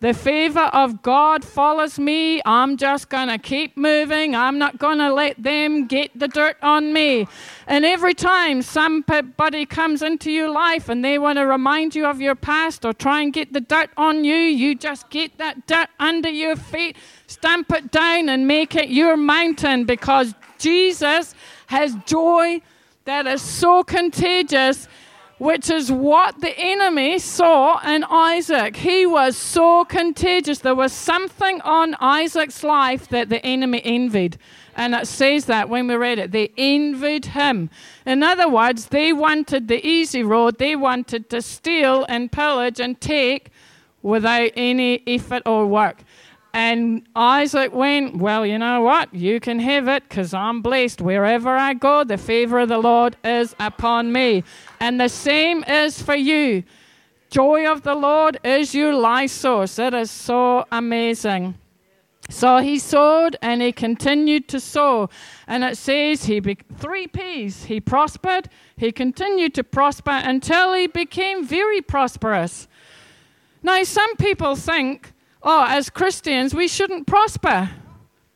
the 0.02 0.14
favor 0.14 0.68
of 0.74 1.02
God 1.04 1.46
follows 1.46 1.98
me. 1.98 2.42
I'm 2.44 2.76
just 2.76 3.08
going 3.08 3.30
to 3.30 3.38
keep 3.38 3.78
moving. 3.78 4.36
I'm 4.36 4.58
not 4.58 4.78
going 4.78 4.98
to 4.98 5.14
let 5.14 5.42
them 5.42 5.88
get 5.88 6.12
the 6.20 6.28
dirt 6.28 6.58
on 6.62 6.92
me. 6.92 7.28
And 7.66 7.86
every 7.86 8.14
time 8.14 8.62
somebody 8.62 9.66
comes 9.66 10.02
into 10.02 10.32
your 10.32 10.50
life 10.50 10.90
and 10.90 11.06
they 11.06 11.18
want 11.18 11.38
to 11.38 11.46
remind 11.46 11.96
you 11.96 12.06
of 12.08 12.20
your 12.20 12.36
past 12.36 12.84
or 12.84 12.92
try 12.92 13.22
and 13.22 13.32
get 13.32 13.54
the 13.54 13.62
dirt 13.62 13.92
on 13.96 14.26
you, 14.26 14.36
you 14.36 14.76
just 14.76 15.10
get 15.10 15.38
that 15.38 15.66
dirt 15.66 15.88
under 15.98 16.30
your 16.30 16.58
feet, 16.58 16.98
stamp 17.28 17.72
it 17.72 17.90
down, 17.90 18.28
and 18.28 18.46
make 18.46 18.76
it 18.76 18.90
your 18.90 19.16
mountain 19.16 19.86
because 19.86 20.34
Jesus 20.58 21.36
has 21.68 21.96
joy 22.06 22.60
that 23.06 23.28
is 23.28 23.42
so 23.42 23.84
contagious 23.84 24.88
which 25.42 25.72
is 25.72 25.92
what 25.92 26.40
the 26.40 26.54
enemy 26.56 27.18
saw 27.18 27.80
in 27.80 28.04
Isaac. 28.04 28.76
He 28.76 29.08
was 29.08 29.36
so 29.36 29.84
contagious. 29.86 30.60
There 30.60 30.76
was 30.76 30.94
something 30.94 31.60
on 31.62 31.96
Isaac's 31.96 32.64
life 32.64 33.08
that 33.08 33.30
the 33.30 33.44
enemy 33.44 33.82
envied. 33.84 34.38
And 34.76 34.94
it 34.94 35.08
says 35.08 35.46
that 35.46 35.68
when 35.68 35.88
we 35.88 35.96
read 35.96 36.20
it, 36.20 36.32
they 36.32 36.52
envied 36.60 37.26
him. 37.26 37.72
In 38.06 38.22
other 38.22 38.48
words, 38.48 38.86
they 38.86 39.12
wanted 39.14 39.68
the 39.68 39.84
easy 39.84 40.22
road. 40.22 40.60
They 40.60 40.76
wanted 40.76 41.28
to 41.32 41.42
steal 41.42 42.06
and 42.08 42.32
pillage 42.32 42.80
and 42.80 43.02
take 43.02 43.50
without 44.04 44.52
any 44.56 45.02
effort 45.08 45.42
or 45.48 45.66
work. 45.66 46.04
And 46.54 47.08
Isaac 47.16 47.74
went, 47.74 48.18
Well, 48.18 48.46
you 48.46 48.58
know 48.58 48.82
what? 48.82 49.14
You 49.14 49.40
can 49.40 49.60
have 49.60 49.88
it 49.88 50.04
because 50.08 50.34
I'm 50.34 50.62
blessed. 50.62 51.02
Wherever 51.02 51.50
I 51.50 51.74
go, 51.74 52.04
the 52.04 52.18
favor 52.18 52.60
of 52.60 52.70
the 52.70 52.78
Lord 52.78 53.16
is 53.24 53.56
upon 53.60 54.12
me. 54.12 54.44
And 54.80 55.00
the 55.00 55.08
same 55.08 55.64
is 55.64 56.02
for 56.02 56.16
you. 56.16 56.64
Joy 57.30 57.72
of 57.72 57.84
the 57.84 57.96
Lord 57.96 58.38
is 58.44 58.76
your 58.76 58.94
life 58.94 59.32
source. 59.32 59.80
It 59.80 59.94
is 59.94 60.12
so 60.12 60.66
amazing. 60.72 61.56
So 62.30 62.58
he 62.58 62.80
sowed 62.80 63.38
and 63.42 63.62
he 63.62 63.72
continued 63.72 64.48
to 64.50 64.60
sow. 64.60 65.10
And 65.48 65.64
it 65.64 65.78
says 65.78 66.26
he 66.26 66.42
be- 66.42 66.58
three 66.78 67.08
P's. 67.08 67.66
He 67.66 67.80
prospered, 67.80 68.50
he 68.76 68.92
continued 68.92 69.54
to 69.56 69.64
prosper 69.64 70.12
until 70.12 70.74
he 70.74 70.88
became 70.88 71.46
very 71.46 71.82
prosperous. 71.82 72.68
Now, 73.64 73.84
some 73.84 74.16
people 74.18 74.56
think 74.56 75.14
oh, 75.44 75.66
as 75.68 75.90
Christians, 75.90 76.54
we 76.54 76.68
shouldn't 76.68 77.08
prosper. 77.08 77.70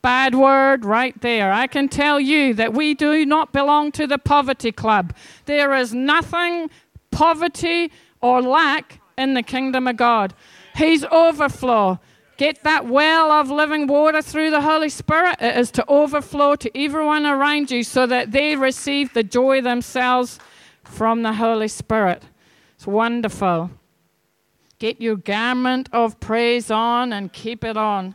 Bad 0.02 0.34
word 0.34 0.84
right 0.84 1.20
there. 1.20 1.52
I 1.52 1.66
can 1.66 1.88
tell 1.88 2.20
you 2.20 2.54
that 2.54 2.72
we 2.72 2.94
do 2.94 3.26
not 3.26 3.52
belong 3.52 3.90
to 3.92 4.06
the 4.06 4.18
poverty 4.18 4.70
club. 4.70 5.14
There 5.46 5.74
is 5.74 5.92
nothing 5.92 6.70
poverty 7.10 7.90
or 8.20 8.40
lack 8.40 9.00
in 9.18 9.34
the 9.34 9.42
kingdom 9.42 9.88
of 9.88 9.96
God. 9.96 10.34
He's 10.76 11.04
overflow. 11.04 11.98
Get 12.36 12.62
that 12.64 12.86
well 12.86 13.30
of 13.32 13.50
living 13.50 13.86
water 13.86 14.20
through 14.20 14.50
the 14.50 14.60
Holy 14.60 14.90
Spirit. 14.90 15.38
It 15.40 15.56
is 15.56 15.70
to 15.72 15.84
overflow 15.88 16.54
to 16.56 16.78
everyone 16.78 17.24
around 17.24 17.70
you 17.70 17.82
so 17.82 18.06
that 18.06 18.30
they 18.30 18.56
receive 18.56 19.14
the 19.14 19.22
joy 19.22 19.62
themselves 19.62 20.38
from 20.84 21.22
the 21.22 21.32
Holy 21.32 21.68
Spirit. 21.68 22.22
It's 22.74 22.86
wonderful. 22.86 23.70
Get 24.78 25.00
your 25.00 25.16
garment 25.16 25.88
of 25.92 26.20
praise 26.20 26.70
on 26.70 27.12
and 27.12 27.32
keep 27.32 27.64
it 27.64 27.76
on. 27.76 28.14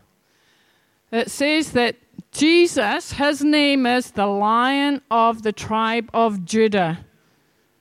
It 1.12 1.32
says 1.32 1.72
that 1.72 1.96
Jesus, 2.32 3.14
his 3.14 3.44
name 3.44 3.86
is 3.86 4.12
the 4.12 4.28
Lion 4.28 5.02
of 5.12 5.44
the 5.44 5.52
tribe 5.52 6.10
of 6.14 6.46
Judah, 6.46 7.06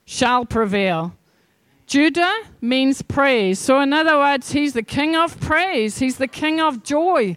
shall 0.04 0.44
prevail. 0.44 1.14
Judah 1.86 2.32
means 2.60 3.02
praise. 3.02 3.58
So, 3.58 3.80
in 3.80 3.92
other 3.92 4.16
words, 4.16 4.52
he's 4.52 4.72
the 4.72 4.82
king 4.82 5.14
of 5.14 5.38
praise, 5.40 5.98
he's 5.98 6.16
the 6.16 6.28
king 6.28 6.60
of 6.60 6.82
joy. 6.82 7.36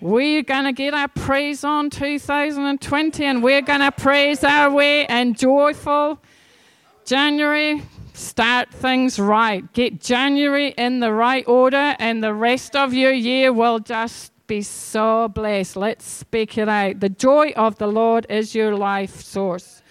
We're 0.00 0.42
going 0.42 0.64
to 0.64 0.72
get 0.72 0.94
our 0.94 1.08
praise 1.08 1.64
on 1.64 1.90
2020 1.90 3.24
and 3.24 3.42
we're 3.42 3.62
going 3.62 3.80
to 3.80 3.90
praise 3.90 4.44
our 4.44 4.70
way 4.70 5.06
and 5.06 5.36
joyful. 5.36 6.20
January, 7.04 7.82
Start 8.18 8.74
things 8.74 9.20
right. 9.20 9.72
Get 9.74 10.00
January 10.00 10.74
in 10.76 10.98
the 10.98 11.12
right 11.12 11.46
order, 11.46 11.94
and 12.00 12.20
the 12.20 12.34
rest 12.34 12.74
of 12.74 12.92
your 12.92 13.12
year 13.12 13.52
will 13.52 13.78
just 13.78 14.32
be 14.48 14.60
so 14.60 15.28
blessed. 15.28 15.76
Let's 15.76 16.04
speak 16.04 16.58
it 16.58 16.68
out. 16.68 16.98
The 16.98 17.10
joy 17.10 17.52
of 17.54 17.78
the 17.78 17.86
Lord 17.86 18.26
is 18.28 18.56
your 18.56 18.74
life 18.74 19.20
source. 19.20 19.82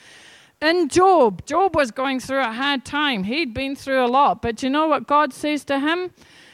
In 0.62 0.90
Job, 0.90 1.46
Job 1.46 1.74
was 1.74 1.90
going 1.90 2.20
through 2.20 2.42
a 2.42 2.52
hard 2.52 2.84
time. 2.84 3.24
He'd 3.24 3.54
been 3.54 3.78
through 3.78 4.04
a 4.04 4.08
lot, 4.08 4.42
but 4.42 4.62
you 4.62 4.70
know 4.70 4.88
what 4.88 5.08
God 5.08 5.32
says 5.32 5.64
to 5.64 5.80
him? 5.80 6.12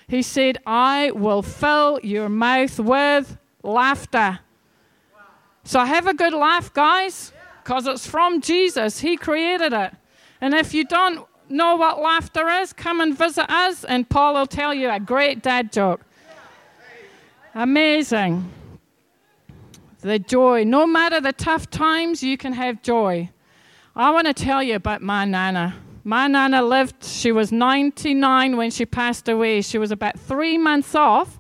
He 0.07 0.21
said, 0.21 0.59
I 0.67 1.09
will 1.15 1.41
fill 1.41 1.99
your 2.03 2.29
mouth 2.29 2.79
with 2.79 3.35
laughter. 3.63 4.41
So 5.63 5.79
have 5.79 6.05
a 6.05 6.13
good 6.13 6.33
laugh, 6.33 6.71
guys, 6.71 7.33
because 7.63 7.87
it's 7.87 8.05
from 8.05 8.41
Jesus. 8.41 8.99
He 8.99 9.17
created 9.17 9.73
it. 9.73 9.93
And 10.39 10.53
if 10.53 10.75
you 10.75 10.85
don't 10.85 11.25
know 11.49 11.75
what 11.75 12.01
laughter 12.01 12.47
is, 12.47 12.73
come 12.73 13.01
and 13.01 13.17
visit 13.17 13.49
us, 13.49 13.83
and 13.83 14.07
Paul 14.07 14.35
will 14.35 14.47
tell 14.47 14.73
you 14.73 14.89
a 14.89 14.99
great 14.99 15.41
dad 15.41 15.71
joke. 15.71 16.01
Amazing. 17.55 18.51
The 20.01 20.19
joy. 20.19 20.63
No 20.63 20.85
matter 20.87 21.21
the 21.21 21.33
tough 21.33 21.69
times, 21.69 22.23
you 22.23 22.37
can 22.37 22.53
have 22.53 22.81
joy. 22.81 23.29
I 23.95 24.09
want 24.11 24.27
to 24.27 24.33
tell 24.33 24.63
you 24.63 24.75
about 24.75 25.01
my 25.01 25.25
nana. 25.25 25.75
My 26.03 26.27
nana 26.27 26.61
lived, 26.61 27.03
she 27.03 27.31
was 27.31 27.51
99 27.51 28.57
when 28.57 28.71
she 28.71 28.85
passed 28.85 29.29
away. 29.29 29.61
She 29.61 29.77
was 29.77 29.91
about 29.91 30.19
three 30.19 30.57
months 30.57 30.95
off 30.95 31.39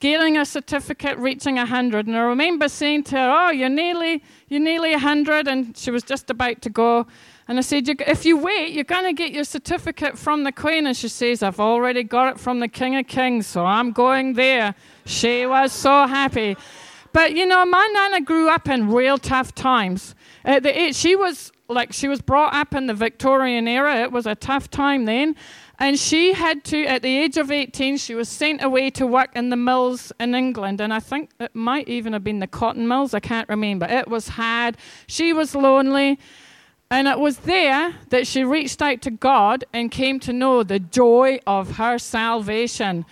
getting 0.00 0.36
a 0.36 0.44
certificate, 0.44 1.18
reaching 1.18 1.56
100. 1.56 2.06
And 2.06 2.16
I 2.16 2.20
remember 2.20 2.68
saying 2.68 3.04
to 3.04 3.16
her, 3.16 3.30
Oh, 3.30 3.50
you're 3.50 3.68
nearly, 3.68 4.22
you're 4.48 4.60
nearly 4.60 4.92
100. 4.92 5.48
And 5.48 5.76
she 5.76 5.90
was 5.90 6.02
just 6.02 6.30
about 6.30 6.62
to 6.62 6.70
go. 6.70 7.06
And 7.48 7.56
I 7.56 7.62
said, 7.62 7.88
If 7.88 8.26
you 8.26 8.36
wait, 8.36 8.72
you're 8.72 8.84
going 8.84 9.04
to 9.04 9.14
get 9.14 9.32
your 9.32 9.44
certificate 9.44 10.18
from 10.18 10.44
the 10.44 10.52
Queen. 10.52 10.86
And 10.86 10.94
she 10.94 11.08
says, 11.08 11.42
I've 11.42 11.58
already 11.58 12.04
got 12.04 12.34
it 12.34 12.40
from 12.40 12.60
the 12.60 12.68
King 12.68 12.96
of 12.96 13.06
Kings, 13.06 13.46
so 13.46 13.64
I'm 13.64 13.92
going 13.92 14.34
there. 14.34 14.74
She 15.06 15.46
was 15.46 15.72
so 15.72 16.06
happy. 16.06 16.56
But 17.12 17.34
you 17.34 17.46
know, 17.46 17.64
my 17.64 17.90
nana 17.94 18.20
grew 18.20 18.50
up 18.50 18.68
in 18.68 18.92
real 18.92 19.16
tough 19.16 19.54
times. 19.54 20.14
At 20.44 20.62
the 20.62 20.78
age, 20.78 20.94
she 20.94 21.16
was 21.16 21.50
like 21.70 21.92
she 21.92 22.06
was 22.06 22.20
brought 22.20 22.54
up 22.54 22.74
in 22.74 22.86
the 22.86 22.94
Victorian 22.94 23.66
era. 23.66 24.02
It 24.02 24.12
was 24.12 24.26
a 24.26 24.34
tough 24.34 24.70
time 24.70 25.06
then. 25.06 25.34
And 25.80 25.98
she 25.98 26.32
had 26.32 26.64
to, 26.64 26.84
at 26.86 27.02
the 27.02 27.16
age 27.16 27.36
of 27.36 27.52
18, 27.52 27.98
she 27.98 28.14
was 28.14 28.28
sent 28.28 28.64
away 28.64 28.90
to 28.90 29.06
work 29.06 29.30
in 29.36 29.48
the 29.48 29.56
mills 29.56 30.12
in 30.18 30.34
England. 30.34 30.80
And 30.80 30.92
I 30.92 30.98
think 30.98 31.30
it 31.38 31.54
might 31.54 31.88
even 31.88 32.12
have 32.14 32.24
been 32.24 32.40
the 32.40 32.48
cotton 32.48 32.88
mills. 32.88 33.14
I 33.14 33.20
can't 33.20 33.48
remember. 33.48 33.86
It 33.86 34.08
was 34.08 34.28
hard. 34.28 34.76
She 35.06 35.32
was 35.32 35.54
lonely. 35.54 36.18
And 36.90 37.06
it 37.06 37.18
was 37.18 37.38
there 37.38 37.94
that 38.08 38.26
she 38.26 38.44
reached 38.44 38.80
out 38.80 39.02
to 39.02 39.10
God 39.10 39.64
and 39.74 39.90
came 39.90 40.18
to 40.20 40.32
know 40.32 40.62
the 40.62 40.78
joy 40.78 41.38
of 41.46 41.76
her 41.76 41.98
salvation. 41.98 43.04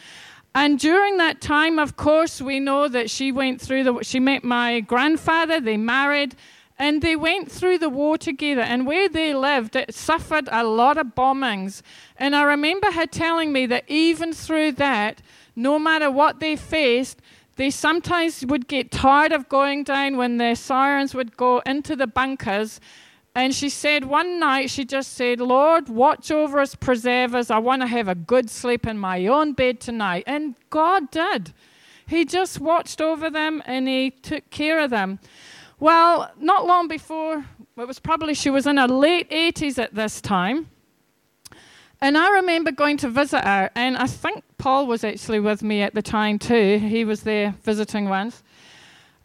And 0.54 0.78
during 0.78 1.18
that 1.18 1.42
time, 1.42 1.78
of 1.78 1.97
course, 1.97 2.40
we 2.40 2.59
know 2.59 2.88
that 2.88 3.11
she 3.11 3.30
went 3.30 3.61
through 3.61 3.85
the, 3.85 4.02
she 4.02 4.18
met 4.18 4.42
my 4.42 4.80
grandfather, 4.80 5.61
they 5.61 5.76
married, 5.76 6.35
and 6.78 7.02
they 7.02 7.16
went 7.16 7.52
through 7.52 7.76
the 7.76 7.90
war 7.90 8.16
together. 8.16 8.62
And 8.62 8.87
where 8.87 9.11
they 9.11 9.35
lived, 9.35 9.76
it 9.76 9.95
suffered 9.95 10.49
a 10.50 10.64
lot 10.64 10.97
of 10.97 11.09
bombings. 11.09 11.83
And 12.16 12.35
I 12.35 12.45
remember 12.45 12.90
her 12.92 13.06
telling 13.06 13.52
me 13.52 13.66
that 13.66 13.85
even 13.87 14.33
through 14.33 14.73
that, 14.73 15.21
no 15.54 15.78
matter 15.78 16.11
what 16.11 16.40
they 16.40 16.56
faced, 16.56 17.21
they 17.56 17.68
sometimes 17.68 18.45
would 18.47 18.68
get 18.68 18.90
tired 18.90 19.33
of 19.33 19.50
going 19.50 19.85
down 19.85 20.16
when 20.16 20.38
the 20.38 20.54
sirens 20.54 21.14
would 21.14 21.37
go 21.37 21.59
into 21.66 21.95
the 21.97 22.06
bunkers 22.06 22.80
and 23.37 23.55
she 23.55 23.69
said 23.69 24.07
one 24.07 24.40
night, 24.40 24.71
she 24.71 24.87
just 24.87 25.12
said, 25.12 25.40
Lord, 25.40 25.90
watch 25.90 26.31
over 26.31 26.59
us, 26.59 26.75
preserve 26.75 27.35
us. 27.35 27.50
I 27.50 27.59
want 27.59 27.83
to 27.83 27.87
have 27.87 28.09
a 28.09 28.14
good 28.14 28.49
sleep 28.49 28.87
in 28.87 28.99
my 28.99 29.26
own 29.26 29.52
bed 29.52 29.78
tonight. 29.78 30.25
And 30.26 30.55
God 30.71 31.11
did. 31.11 31.52
He 32.09 32.25
just 32.25 32.61
watched 32.61 33.02
over 33.02 33.28
them 33.28 33.62
and 33.66 33.87
he 33.87 34.11
took 34.11 34.49
care 34.49 34.81
of 34.81 34.88
them. 34.88 35.19
Well, 35.78 36.33
not 36.40 36.66
long 36.66 36.88
before, 36.88 37.45
it 37.76 37.87
was 37.87 37.99
probably 37.99 38.33
she 38.33 38.49
was 38.49 38.66
in 38.66 38.78
her 38.78 38.88
late 38.88 39.28
80s 39.28 39.78
at 39.78 39.95
this 39.95 40.23
time. 40.23 40.71
And 42.00 42.16
I 42.16 42.31
remember 42.31 42.73
going 42.73 42.97
to 42.99 43.09
visit 43.11 43.45
her, 43.45 43.71
and 43.75 43.99
I 43.99 44.07
think 44.07 44.45
Paul 44.57 44.87
was 44.87 45.05
actually 45.05 45.40
with 45.40 45.62
me 45.62 45.83
at 45.83 45.95
the 45.95 46.02
time 46.02 46.38
too. 46.38 46.78
He 46.78 47.05
was 47.05 47.23
there 47.23 47.55
visiting 47.62 48.09
once. 48.09 48.43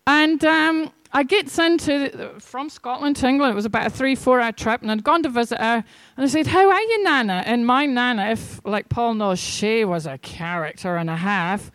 And 0.05 0.43
um, 0.43 0.91
I 1.13 1.23
gets 1.23 1.59
into 1.59 2.39
from 2.39 2.69
Scotland 2.69 3.17
to 3.17 3.27
England. 3.27 3.51
It 3.51 3.55
was 3.55 3.65
about 3.65 3.87
a 3.87 3.89
three, 3.89 4.15
four-hour 4.15 4.53
trip, 4.53 4.81
and 4.81 4.89
I'd 4.89 5.03
gone 5.03 5.23
to 5.23 5.29
visit 5.29 5.59
her. 5.59 5.83
And 6.15 6.25
I 6.25 6.27
said, 6.27 6.47
"How 6.47 6.69
are 6.69 6.81
you, 6.81 7.03
Nana?" 7.03 7.43
And 7.45 7.65
my 7.65 7.85
Nana, 7.85 8.27
if 8.31 8.61
like 8.63 8.87
Paul 8.87 9.15
knows, 9.15 9.39
she 9.39 9.83
was 9.83 10.05
a 10.05 10.17
character 10.17 10.95
and 10.95 11.09
a 11.09 11.17
half. 11.17 11.71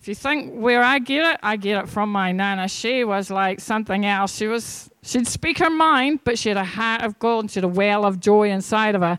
If 0.00 0.08
you 0.08 0.14
think 0.14 0.52
where 0.54 0.84
I 0.84 1.00
get 1.00 1.34
it, 1.34 1.40
I 1.42 1.56
get 1.56 1.82
it 1.82 1.88
from 1.88 2.12
my 2.12 2.30
Nana. 2.30 2.68
She 2.68 3.02
was 3.02 3.28
like 3.28 3.58
something 3.58 4.06
else. 4.06 4.36
She 4.36 4.46
was 4.46 4.88
she'd 5.02 5.26
speak 5.26 5.58
her 5.58 5.70
mind, 5.70 6.20
but 6.22 6.38
she 6.38 6.50
had 6.50 6.58
a 6.58 6.64
heart 6.64 7.02
of 7.02 7.18
gold 7.18 7.44
and 7.44 7.50
she 7.50 7.58
had 7.58 7.64
a 7.64 7.68
well 7.68 8.04
of 8.04 8.20
joy 8.20 8.50
inside 8.50 8.94
of 8.94 9.02
her. 9.02 9.18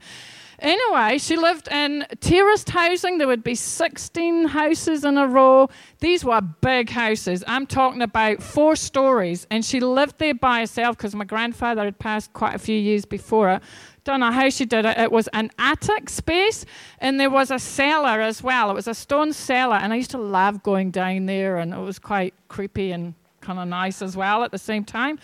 Anyway, 0.59 1.19
she 1.19 1.37
lived 1.37 1.67
in 1.67 2.03
terraced 2.19 2.69
housing. 2.69 3.19
There 3.19 3.27
would 3.27 3.43
be 3.43 3.53
16 3.53 4.47
houses 4.47 5.05
in 5.05 5.17
a 5.17 5.27
row. 5.27 5.69
These 5.99 6.25
were 6.25 6.41
big 6.41 6.89
houses. 6.89 7.43
I'm 7.45 7.67
talking 7.67 8.01
about 8.01 8.41
four 8.41 8.75
stories. 8.75 9.45
And 9.51 9.63
she 9.63 9.79
lived 9.79 10.17
there 10.17 10.33
by 10.33 10.61
herself 10.61 10.97
because 10.97 11.13
my 11.13 11.25
grandfather 11.25 11.85
had 11.85 11.99
passed 11.99 12.33
quite 12.33 12.55
a 12.55 12.59
few 12.59 12.77
years 12.77 13.05
before 13.05 13.51
it. 13.51 13.61
Don't 14.03 14.21
know 14.21 14.31
how 14.31 14.49
she 14.49 14.65
did 14.65 14.85
it. 14.85 14.97
It 14.97 15.11
was 15.11 15.27
an 15.33 15.51
attic 15.59 16.09
space 16.09 16.65
and 16.99 17.19
there 17.19 17.29
was 17.29 17.51
a 17.51 17.59
cellar 17.59 18.21
as 18.21 18.41
well. 18.41 18.71
It 18.71 18.73
was 18.73 18.87
a 18.87 18.95
stone 18.95 19.33
cellar. 19.33 19.75
And 19.75 19.93
I 19.93 19.97
used 19.97 20.11
to 20.11 20.17
love 20.17 20.63
going 20.63 20.89
down 20.89 21.27
there 21.27 21.57
and 21.57 21.73
it 21.73 21.79
was 21.79 21.99
quite 21.99 22.33
creepy 22.47 22.91
and 22.93 23.13
kind 23.41 23.59
of 23.59 23.67
nice 23.67 24.01
as 24.01 24.17
well 24.17 24.43
at 24.43 24.51
the 24.51 24.57
same 24.57 24.83
time. 24.83 25.19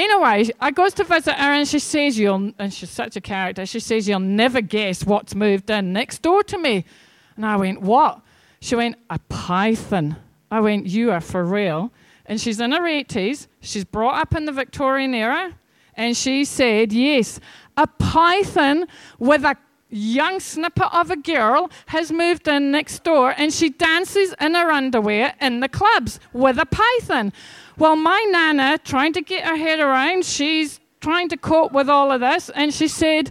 Anyway, 0.00 0.48
I 0.58 0.70
goes 0.70 0.94
to 0.94 1.04
visit 1.04 1.34
her 1.34 1.52
and 1.52 1.68
she 1.68 1.78
says, 1.78 2.18
You'll, 2.18 2.52
and 2.58 2.72
she's 2.72 2.88
such 2.88 3.16
a 3.16 3.20
character, 3.20 3.66
she 3.66 3.80
says, 3.80 4.08
You'll 4.08 4.20
never 4.20 4.62
guess 4.62 5.04
what's 5.04 5.34
moved 5.34 5.68
in 5.68 5.92
next 5.92 6.22
door 6.22 6.42
to 6.44 6.56
me. 6.56 6.86
And 7.36 7.44
I 7.44 7.56
went, 7.56 7.82
What? 7.82 8.22
She 8.60 8.76
went, 8.76 8.96
A 9.10 9.18
python. 9.28 10.16
I 10.50 10.60
went, 10.60 10.86
You 10.86 11.10
are 11.10 11.20
for 11.20 11.44
real. 11.44 11.92
And 12.24 12.40
she's 12.40 12.60
in 12.60 12.72
her 12.72 12.80
80s. 12.80 13.46
She's 13.60 13.84
brought 13.84 14.18
up 14.18 14.34
in 14.34 14.46
the 14.46 14.52
Victorian 14.52 15.12
era. 15.12 15.54
And 15.94 16.16
she 16.16 16.46
said, 16.46 16.94
Yes, 16.94 17.38
a 17.76 17.86
python 17.86 18.86
with 19.18 19.44
a 19.44 19.54
young 19.90 20.40
snippet 20.40 20.94
of 20.94 21.10
a 21.10 21.16
girl 21.16 21.70
has 21.86 22.10
moved 22.10 22.48
in 22.48 22.70
next 22.70 23.02
door 23.02 23.34
and 23.36 23.52
she 23.52 23.68
dances 23.68 24.34
in 24.40 24.54
her 24.54 24.70
underwear 24.70 25.34
in 25.40 25.60
the 25.60 25.68
clubs 25.68 26.20
with 26.32 26.58
a 26.58 26.66
python. 26.66 27.32
Well, 27.80 27.96
my 27.96 28.22
nana, 28.28 28.76
trying 28.76 29.14
to 29.14 29.22
get 29.22 29.46
her 29.46 29.56
head 29.56 29.80
around, 29.80 30.26
she's 30.26 30.80
trying 31.00 31.30
to 31.30 31.38
cope 31.38 31.72
with 31.72 31.88
all 31.88 32.12
of 32.12 32.20
this, 32.20 32.50
and 32.50 32.74
she 32.74 32.88
said, 32.88 33.30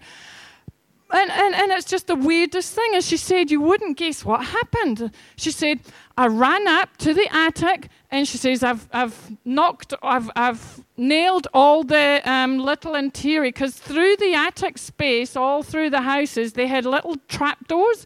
and, 1.11 1.29
and, 1.29 1.53
and 1.53 1.71
it's 1.71 1.85
just 1.85 2.07
the 2.07 2.15
weirdest 2.15 2.73
thing. 2.73 2.95
And 2.95 3.03
she 3.03 3.15
said, 3.15 3.51
You 3.51 3.61
wouldn't 3.61 3.97
guess 3.97 4.25
what 4.25 4.43
happened. 4.43 5.11
She 5.35 5.51
said, 5.51 5.81
I 6.17 6.27
ran 6.27 6.67
up 6.67 6.97
to 6.97 7.13
the 7.13 7.27
attic 7.31 7.89
and 8.11 8.27
she 8.27 8.37
says, 8.37 8.63
I've, 8.63 8.87
I've 8.91 9.37
knocked, 9.45 9.93
I've, 10.03 10.29
I've 10.35 10.83
nailed 10.97 11.47
all 11.53 11.83
the 11.83 12.21
um, 12.25 12.59
little 12.59 12.93
interior 12.93 13.51
because 13.51 13.75
through 13.75 14.17
the 14.17 14.33
attic 14.35 14.77
space, 14.77 15.35
all 15.35 15.63
through 15.63 15.89
the 15.89 16.01
houses, 16.01 16.53
they 16.53 16.67
had 16.67 16.85
little 16.85 17.15
trapdoors. 17.27 18.05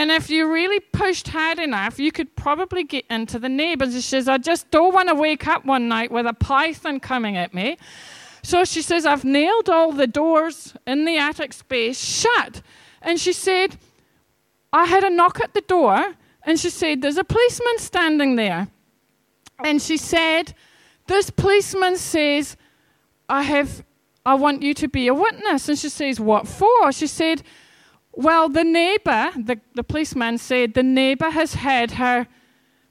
And 0.00 0.10
if 0.10 0.30
you 0.30 0.50
really 0.50 0.80
pushed 0.80 1.28
hard 1.28 1.58
enough, 1.58 1.98
you 1.98 2.10
could 2.10 2.34
probably 2.34 2.84
get 2.84 3.04
into 3.10 3.38
the 3.38 3.50
neighbors. 3.50 3.92
She 3.92 4.00
says, 4.00 4.28
I 4.28 4.38
just 4.38 4.70
don't 4.70 4.94
want 4.94 5.10
to 5.10 5.14
wake 5.14 5.46
up 5.46 5.66
one 5.66 5.88
night 5.88 6.10
with 6.10 6.24
a 6.24 6.32
python 6.32 7.00
coming 7.00 7.36
at 7.36 7.52
me. 7.52 7.76
So 8.42 8.64
she 8.64 8.80
says, 8.80 9.04
I've 9.04 9.26
nailed 9.26 9.68
all 9.68 9.92
the 9.92 10.06
doors 10.06 10.72
in 10.86 11.04
the 11.04 11.18
attic 11.18 11.52
space 11.52 12.02
shut. 12.02 12.62
And 13.02 13.20
she 13.20 13.34
said, 13.34 13.76
I 14.72 14.86
had 14.86 15.04
a 15.04 15.10
knock 15.10 15.38
at 15.38 15.52
the 15.52 15.60
door, 15.60 16.14
and 16.44 16.58
she 16.58 16.70
said, 16.70 17.02
There's 17.02 17.18
a 17.18 17.24
policeman 17.24 17.76
standing 17.76 18.36
there. 18.36 18.68
And 19.62 19.82
she 19.82 19.98
said, 19.98 20.54
This 21.08 21.28
policeman 21.28 21.98
says, 21.98 22.56
I 23.28 23.42
have 23.42 23.84
I 24.24 24.34
want 24.36 24.62
you 24.62 24.72
to 24.72 24.88
be 24.88 25.08
a 25.08 25.14
witness. 25.14 25.68
And 25.68 25.78
she 25.78 25.90
says, 25.90 26.18
What 26.18 26.48
for? 26.48 26.90
She 26.90 27.06
said, 27.06 27.42
well, 28.12 28.48
the 28.48 28.64
neighbor, 28.64 29.30
the, 29.36 29.60
the 29.74 29.84
policeman 29.84 30.38
said, 30.38 30.74
the 30.74 30.82
neighbor 30.82 31.30
has 31.30 31.54
had 31.54 31.92
her 31.92 32.26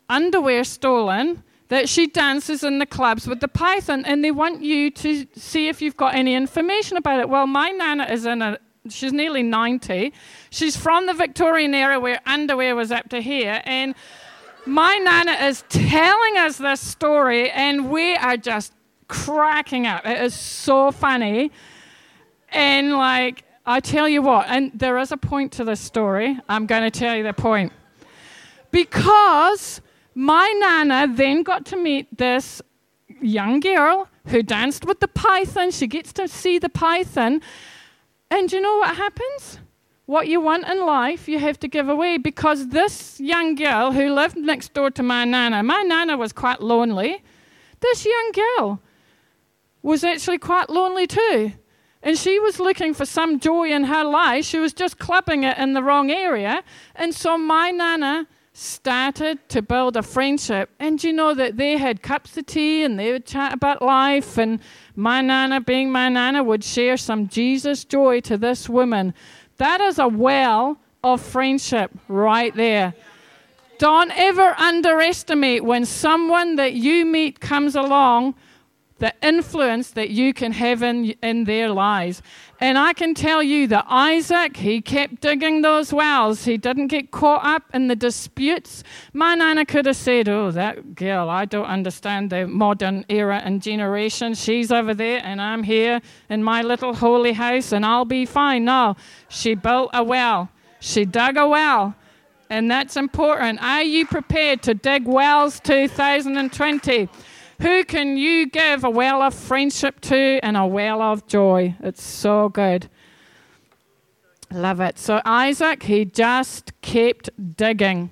underwear 0.10 0.64
stolen, 0.64 1.44
that 1.68 1.88
she 1.88 2.08
dances 2.08 2.64
in 2.64 2.80
the 2.80 2.86
clubs 2.86 3.28
with 3.28 3.42
the 3.42 3.48
python, 3.48 4.04
and 4.06 4.24
they 4.24 4.32
want 4.32 4.62
you 4.64 4.90
to 4.90 5.28
see 5.36 5.68
if 5.68 5.82
you've 5.82 5.98
got 5.98 6.16
any 6.16 6.34
information 6.34 6.98
about 6.98 7.20
it. 7.20 7.30
Well, 7.30 7.46
my 7.46 7.70
nana 7.70 8.06
is 8.06 8.26
in 8.26 8.42
a, 8.42 8.58
she's 8.90 9.14
nearly 9.14 9.44
90. 9.44 10.12
She's 10.50 10.76
from 10.76 11.06
the 11.06 11.14
Victorian 11.14 11.76
era 11.76 12.00
where 12.00 12.20
underwear 12.26 12.76
was 12.76 12.92
up 12.92 13.10
to 13.10 13.22
here, 13.22 13.62
and 13.66 13.94
my 14.66 14.96
nana 14.96 15.34
is 15.48 15.64
telling 15.70 16.38
us 16.38 16.58
this 16.58 16.82
story, 16.82 17.52
and 17.52 17.92
we 17.92 18.16
are 18.16 18.38
just 18.38 18.74
cracking 19.08 19.86
up. 19.86 20.06
It 20.06 20.22
is 20.22 20.34
so 20.34 20.92
funny. 20.92 21.52
And 22.52 22.94
like, 22.94 23.44
I 23.70 23.80
tell 23.80 24.10
you 24.10 24.24
what, 24.24 24.48
and 24.50 24.72
there 24.74 24.98
is 24.98 25.12
a 25.12 25.18
point 25.18 25.52
to 25.54 25.64
this 25.64 25.80
story. 25.80 26.40
I'm 26.50 26.66
going 26.66 26.82
to 26.82 26.90
tell 26.90 27.16
you 27.16 27.22
the 27.22 27.34
point. 27.34 27.72
Because 28.72 29.80
my 30.16 30.48
nana 30.60 31.14
then 31.14 31.44
got 31.44 31.68
to 31.68 31.78
meet 31.78 32.18
this 32.18 32.64
young 33.22 33.60
girl 33.60 34.08
who 34.26 34.42
danced 34.42 34.86
with 34.86 35.00
the 35.00 35.08
python. 35.08 35.70
She 35.70 35.86
gets 35.86 36.12
to 36.14 36.28
see 36.28 36.58
the 36.58 36.70
python. 36.70 37.42
And 38.32 38.52
you 38.52 38.60
know 38.60 38.78
what 38.78 38.96
happens? 38.96 39.60
what 40.08 40.28
you 40.28 40.42
want 40.42 40.68
in 40.68 40.84
life, 40.88 41.30
you 41.30 41.38
have 41.38 41.60
to 41.60 41.68
give 41.68 41.88
away. 41.88 42.18
Because 42.18 42.70
this 42.70 43.20
young 43.20 43.54
girl 43.54 43.92
who 43.92 44.12
lived 44.12 44.36
next 44.36 44.74
door 44.74 44.90
to 44.90 45.04
my 45.04 45.24
nana, 45.24 45.62
my 45.62 45.84
nana 45.84 46.18
was 46.18 46.34
quite 46.34 46.60
lonely. 46.62 47.22
This 47.80 48.08
young 48.08 48.32
girl 48.32 48.82
was 49.84 50.04
actually 50.04 50.40
quite 50.40 50.72
lonely 50.72 51.06
too. 51.06 51.52
And 52.02 52.18
she 52.18 52.40
was 52.40 52.60
looking 52.60 52.94
for 52.94 53.06
some 53.06 53.40
joy 53.40 53.70
in 53.70 53.84
her 53.86 54.04
life. 54.04 54.46
She 54.46 54.58
was 54.58 54.74
just 54.74 55.00
clubbing 55.00 55.44
it 55.44 55.58
in 55.58 55.74
the 55.74 55.84
wrong 55.84 56.10
area. 56.12 56.64
And 56.96 57.14
so 57.14 57.38
my 57.38 57.72
nana 57.72 58.28
started 58.54 59.38
to 59.50 59.62
build 59.62 59.98
a 59.98 60.04
friendship. 60.04 60.70
And 60.80 61.04
you 61.04 61.14
know 61.14 61.34
that 61.34 61.58
they 61.58 61.78
had 61.78 62.02
cups 62.02 62.38
of 62.38 62.46
tea 62.46 62.84
and 62.84 62.98
they 62.98 63.12
would 63.12 63.26
chat 63.26 63.54
about 63.54 63.82
life. 63.82 64.38
And 64.38 64.60
my 64.96 65.22
nana, 65.22 65.62
being 65.62 65.92
my 65.92 66.10
nana, 66.10 66.44
would 66.44 66.64
share 66.64 66.98
some 66.98 67.28
Jesus 67.28 67.84
joy 67.84 68.22
to 68.22 68.38
this 68.38 68.70
woman. 68.70 69.14
That 69.58 69.82
is 69.82 70.00
a 70.00 70.08
well 70.08 70.78
of 71.04 71.22
friendship 71.22 71.92
right 72.08 72.56
there. 72.56 72.94
Don't 73.78 74.12
ever 74.12 74.56
underestimate 74.58 75.64
when 75.64 75.86
someone 75.86 76.58
that 76.58 76.74
you 76.74 77.06
meet 77.06 77.40
comes 77.40 77.76
along, 77.76 78.36
the 79.00 79.14
influence 79.22 79.92
that 79.92 80.10
you 80.10 80.34
can 80.34 80.52
have 80.52 80.84
in, 80.84 81.12
in 81.24 81.46
their 81.46 81.70
lives. 81.70 82.22
And 82.62 82.78
I 82.78 82.94
can 82.94 83.14
tell 83.14 83.42
you 83.42 83.68
that 83.68 83.86
Isaac, 83.88 84.58
he 84.58 84.82
kept 84.82 85.22
digging 85.22 85.62
those 85.62 85.94
wells. 85.94 86.44
He 86.44 86.58
didn't 86.58 86.88
get 86.88 87.12
caught 87.12 87.46
up 87.46 87.64
in 87.74 87.88
the 87.88 87.96
disputes. 87.96 88.84
My 89.14 89.36
nana 89.36 89.66
could 89.66 89.86
have 89.86 89.96
said, 89.96 90.28
Oh, 90.28 90.52
that 90.52 90.96
girl, 90.96 91.30
I 91.30 91.46
don't 91.46 91.66
understand 91.66 92.30
the 92.30 92.48
modern 92.48 93.06
era 93.10 93.42
and 93.44 93.62
generation. 93.62 94.34
She's 94.34 94.72
over 94.72 94.94
there, 94.94 95.22
and 95.24 95.42
I'm 95.42 95.64
here 95.64 96.02
in 96.30 96.44
my 96.44 96.62
little 96.62 96.94
holy 96.94 97.34
house, 97.34 97.72
and 97.72 97.86
I'll 97.86 98.06
be 98.06 98.26
fine. 98.26 98.66
No, 98.66 98.98
she 99.30 99.56
built 99.56 99.92
a 99.94 100.04
well, 100.04 100.50
she 100.80 101.06
dug 101.06 101.38
a 101.38 101.48
well. 101.48 101.96
And 102.52 102.70
that's 102.70 102.98
important. 102.98 103.62
Are 103.62 103.84
you 103.84 104.08
prepared 104.08 104.64
to 104.64 104.74
dig 104.74 105.06
wells 105.06 105.60
2020? 105.60 107.08
Who 107.62 107.84
can 107.84 108.16
you 108.18 108.48
give 108.48 108.84
a 108.84 108.90
well 108.90 109.22
of 109.22 109.34
friendship 109.34 110.00
to 110.02 110.40
and 110.42 110.56
a 110.56 110.66
well 110.66 111.02
of 111.02 111.28
joy? 111.28 111.76
It's 111.82 112.02
so 112.02 112.50
good. 112.50 112.90
Love 114.52 114.80
it. 114.80 114.98
So 114.98 115.22
Isaac, 115.26 115.84
he 115.84 116.06
just 116.06 116.72
kept 116.82 117.30
digging. 117.58 118.12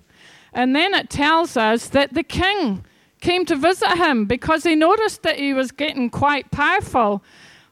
And 0.54 0.76
then 0.76 0.94
it 0.94 1.10
tells 1.10 1.56
us 1.56 1.88
that 1.90 2.14
the 2.14 2.24
king 2.24 2.86
came 3.22 3.46
to 3.46 3.56
visit 3.56 3.98
him 3.98 4.26
because 4.26 4.64
he 4.64 4.76
noticed 4.76 5.24
that 5.24 5.40
he 5.40 5.54
was 5.54 5.72
getting 5.72 6.10
quite 6.10 6.52
powerful. 6.52 7.24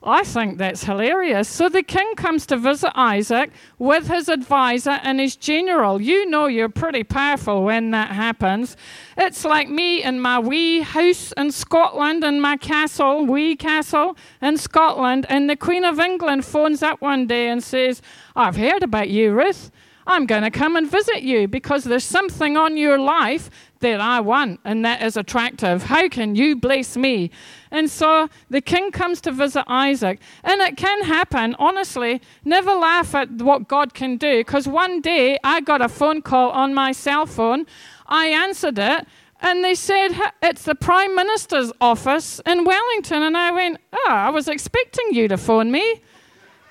I 0.08 0.24
think 0.24 0.60
that's 0.60 0.84
hilarious. 0.84 1.50
So 1.50 1.68
the 1.68 1.82
king 1.82 2.14
comes 2.16 2.46
to 2.48 2.58
visit 2.58 2.92
Isaac 2.94 3.52
with 3.80 4.08
his 4.08 4.30
advisor 4.30 5.00
and 5.02 5.20
his 5.20 5.36
general. 5.36 6.00
You 6.00 6.30
know 6.30 6.46
you're 6.46 6.70
pretty 6.70 7.04
powerful 7.04 7.64
when 7.64 7.90
that 7.92 8.12
happens. 8.12 8.78
It's 9.18 9.44
like 9.44 9.68
me 9.68 10.04
in 10.04 10.20
my 10.20 10.38
wee 10.38 10.82
house 10.82 11.32
in 11.32 11.52
Scotland 11.52 12.24
and 12.24 12.40
my 12.40 12.56
castle, 12.56 13.26
wee 13.26 13.56
castle 13.56 14.16
in 14.44 14.58
Scotland, 14.58 15.26
and 15.28 15.50
the 15.50 15.56
Queen 15.56 15.84
of 15.84 16.00
England 16.00 16.46
phones 16.46 16.84
up 16.84 17.02
one 17.02 17.26
day 17.26 17.48
and 17.48 17.64
says, 17.64 18.04
I've 18.36 18.58
heard 18.58 18.84
about 18.84 19.10
you, 19.10 19.32
Ruth. 19.32 19.72
I'm 20.08 20.26
going 20.28 20.44
to 20.44 20.52
come 20.52 20.76
and 20.76 20.90
visit 20.90 21.24
you 21.24 21.48
because 21.48 21.84
there's 21.84 22.04
something 22.04 22.58
on 22.58 22.78
your 22.78 23.00
life 23.00 23.50
that 23.80 24.00
I 24.00 24.20
want 24.20 24.60
and 24.64 24.86
that 24.86 25.02
is 25.02 25.18
attractive. 25.18 25.84
How 25.84 26.08
can 26.10 26.36
you 26.36 26.56
bless 26.56 26.96
me? 26.96 27.32
And 27.72 27.90
so 27.90 28.30
the 28.50 28.62
king 28.62 28.92
comes 28.92 29.20
to 29.22 29.32
visit 29.32 29.64
Isaac. 29.68 30.20
And 30.44 30.62
it 30.62 30.78
can 30.78 31.04
happen, 31.04 31.56
honestly. 31.58 32.22
Never 32.44 32.74
laugh 32.74 33.16
at 33.16 33.32
what 33.32 33.68
God 33.68 33.94
can 33.94 34.18
do 34.18 34.40
because 34.40 34.68
one 34.68 35.02
day 35.02 35.40
I 35.44 35.62
got 35.62 35.82
a 35.82 35.90
phone 35.90 36.22
call 36.22 36.52
on 36.52 36.74
my 36.74 36.92
cell 36.92 37.26
phone. 37.26 37.66
I 38.06 38.28
answered 38.28 38.78
it. 38.78 39.08
And 39.42 39.64
they 39.64 39.76
said, 39.76 40.10
It's 40.42 40.64
the 40.64 40.76
Prime 40.76 41.14
Minister's 41.16 41.72
office 41.82 42.40
in 42.46 42.64
Wellington. 42.64 43.22
And 43.24 43.36
I 43.36 43.52
went, 43.52 43.80
Oh, 43.92 44.10
I 44.10 44.30
was 44.30 44.48
expecting 44.48 45.14
you 45.14 45.28
to 45.28 45.38
phone 45.38 45.72
me. 45.72 46.02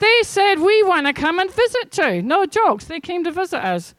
They 0.04 0.22
said, 0.22 0.56
We 0.56 0.82
want 0.82 1.06
to 1.06 1.14
come 1.14 1.38
and 1.38 1.50
visit 1.50 1.96
you. 1.96 2.20
No 2.20 2.44
jokes, 2.44 2.84
they 2.84 3.00
came 3.00 3.24
to 3.24 3.32
visit 3.32 3.64
us. 3.64 3.94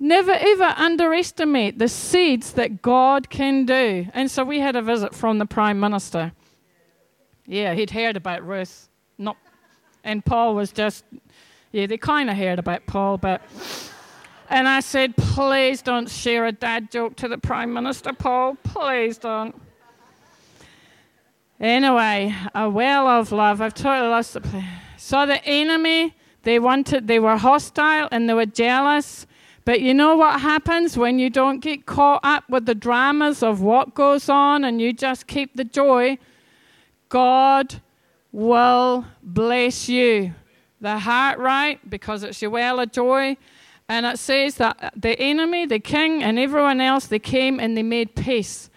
Never 0.00 0.32
ever 0.32 0.74
underestimate 0.76 1.78
the 1.78 1.86
seeds 1.86 2.54
that 2.54 2.82
God 2.82 3.30
can 3.30 3.64
do. 3.64 4.08
And 4.14 4.28
so 4.28 4.42
we 4.42 4.58
had 4.58 4.74
a 4.74 4.82
visit 4.82 5.14
from 5.14 5.38
the 5.38 5.46
Prime 5.46 5.78
Minister. 5.78 6.32
Yeah, 7.46 7.74
he'd 7.74 7.90
heard 7.90 8.16
about 8.16 8.44
Ruth. 8.44 8.88
Not, 9.16 9.36
and 10.02 10.24
Paul 10.24 10.56
was 10.56 10.72
just, 10.72 11.04
yeah, 11.70 11.86
they 11.86 11.98
kind 11.98 12.30
of 12.30 12.36
heard 12.36 12.58
about 12.58 12.86
Paul, 12.88 13.16
but. 13.16 13.40
And 14.50 14.66
I 14.66 14.80
said, 14.80 15.16
please 15.16 15.82
don't 15.82 16.10
share 16.10 16.46
a 16.46 16.52
dad 16.52 16.90
joke 16.90 17.14
to 17.16 17.28
the 17.28 17.38
Prime 17.38 17.72
Minister, 17.72 18.12
Paul. 18.12 18.56
Please 18.64 19.18
don't. 19.18 19.54
Anyway, 21.60 22.34
a 22.56 22.68
well 22.68 23.06
of 23.06 23.30
love. 23.30 23.60
I've 23.60 23.74
totally 23.74 24.08
lost 24.08 24.32
the 24.32 24.40
place. 24.40 24.64
So 25.08 25.24
the 25.24 25.42
enemy, 25.46 26.14
they 26.42 26.58
wanted, 26.58 27.08
they 27.08 27.18
were 27.18 27.38
hostile 27.38 28.08
and 28.12 28.28
they 28.28 28.34
were 28.34 28.44
jealous. 28.44 29.26
But 29.64 29.80
you 29.80 29.94
know 29.94 30.16
what 30.16 30.42
happens 30.42 30.98
when 30.98 31.18
you 31.18 31.30
don't 31.30 31.60
get 31.60 31.86
caught 31.86 32.20
up 32.22 32.44
with 32.50 32.66
the 32.66 32.74
dramas 32.74 33.42
of 33.42 33.62
what 33.62 33.94
goes 33.94 34.28
on 34.28 34.64
and 34.64 34.82
you 34.82 34.92
just 34.92 35.26
keep 35.26 35.56
the 35.56 35.64
joy? 35.64 36.18
God 37.08 37.80
will 38.32 39.06
bless 39.22 39.88
you. 39.88 40.34
The 40.78 40.98
heart 40.98 41.38
right, 41.38 41.80
because 41.88 42.22
it's 42.22 42.42
your 42.42 42.50
well 42.50 42.78
of 42.78 42.92
joy. 42.92 43.38
And 43.88 44.04
it 44.04 44.18
says 44.18 44.56
that 44.56 44.92
the 44.94 45.18
enemy, 45.18 45.64
the 45.64 45.80
king, 45.80 46.22
and 46.22 46.38
everyone 46.38 46.82
else, 46.82 47.06
they 47.06 47.18
came 47.18 47.58
and 47.58 47.78
they 47.78 47.82
made 47.82 48.14
peace. 48.14 48.68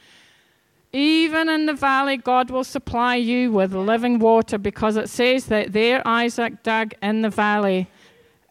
Even 0.94 1.48
in 1.48 1.66
the 1.68 1.74
valley, 1.74 2.18
God 2.18 2.50
will 2.50 2.66
supply 2.66 3.16
you 3.16 3.52
with 3.52 3.74
living 3.74 4.20
water 4.20 4.58
because 4.58 4.98
it 4.98 5.10
says 5.10 5.46
that 5.46 5.72
there 5.72 6.06
Isaac 6.06 6.64
dug 6.64 6.94
in 7.02 7.22
the 7.22 7.30
valley. 7.30 7.90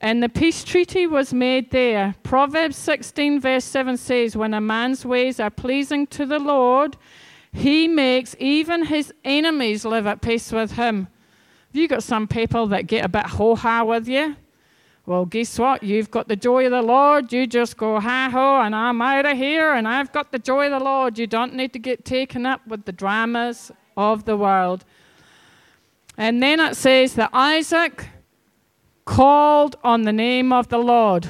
And 0.01 0.23
the 0.23 0.31
peace 0.31 0.65
treaty 0.65 1.07
was 1.07 1.35
made 1.35 1.71
there. 1.71 2.15
Proverbs 2.23 2.77
16, 2.77 3.41
verse 3.41 3.65
7 3.65 3.99
says, 3.99 4.35
When 4.35 4.55
a 4.55 4.61
man's 4.61 5.05
ways 5.05 5.39
are 5.39 5.51
pleasing 5.51 6.07
to 6.09 6.25
the 6.25 6.39
Lord, 6.39 6.97
he 7.53 7.87
makes 7.87 8.35
even 8.39 8.87
his 8.87 9.13
enemies 9.23 9.85
live 9.85 10.07
at 10.07 10.23
peace 10.23 10.51
with 10.51 10.73
him. 10.73 11.09
Have 11.69 11.77
you 11.81 11.89
got 11.89 12.03
some 12.03 12.27
people 12.27 12.67
that 12.69 12.87
get 12.87 13.05
a 13.05 13.09
bit 13.09 13.27
ho 13.27 13.55
ha 13.55 13.85
with 13.85 14.09
you? 14.09 14.37
Well, 15.07 15.25
guess 15.25 15.59
what? 15.59 15.83
You've 15.83 16.11
got 16.11 16.29
the 16.29 16.37
joy 16.37 16.67
of 16.67 16.73
the 16.73 16.83
Lord. 16.83 17.33
You 17.33 17.47
just 17.47 17.77
go, 17.77 17.99
ha 17.99 18.29
ho, 18.31 18.61
and 18.61 18.75
I'm 18.75 19.01
out 19.01 19.27
of 19.27 19.37
here, 19.37 19.73
and 19.73 19.89
I've 19.89 20.13
got 20.13 20.31
the 20.31 20.39
joy 20.39 20.67
of 20.67 20.79
the 20.79 20.85
Lord. 20.85 21.19
You 21.19 21.27
don't 21.27 21.55
need 21.55 21.73
to 21.73 21.79
get 21.79 22.05
taken 22.05 22.47
up 22.47 22.67
with 22.67 22.85
the 22.85 22.93
dramas 22.93 23.73
of 23.97 24.25
the 24.25 24.37
world. 24.37 24.85
And 26.17 26.43
then 26.43 26.61
it 26.61 26.77
says 26.77 27.15
that 27.15 27.31
Isaac 27.33 28.09
called 29.05 29.77
on 29.83 30.03
the 30.03 30.13
name 30.13 30.53
of 30.53 30.69
the 30.69 30.79
Lord. 30.79 31.29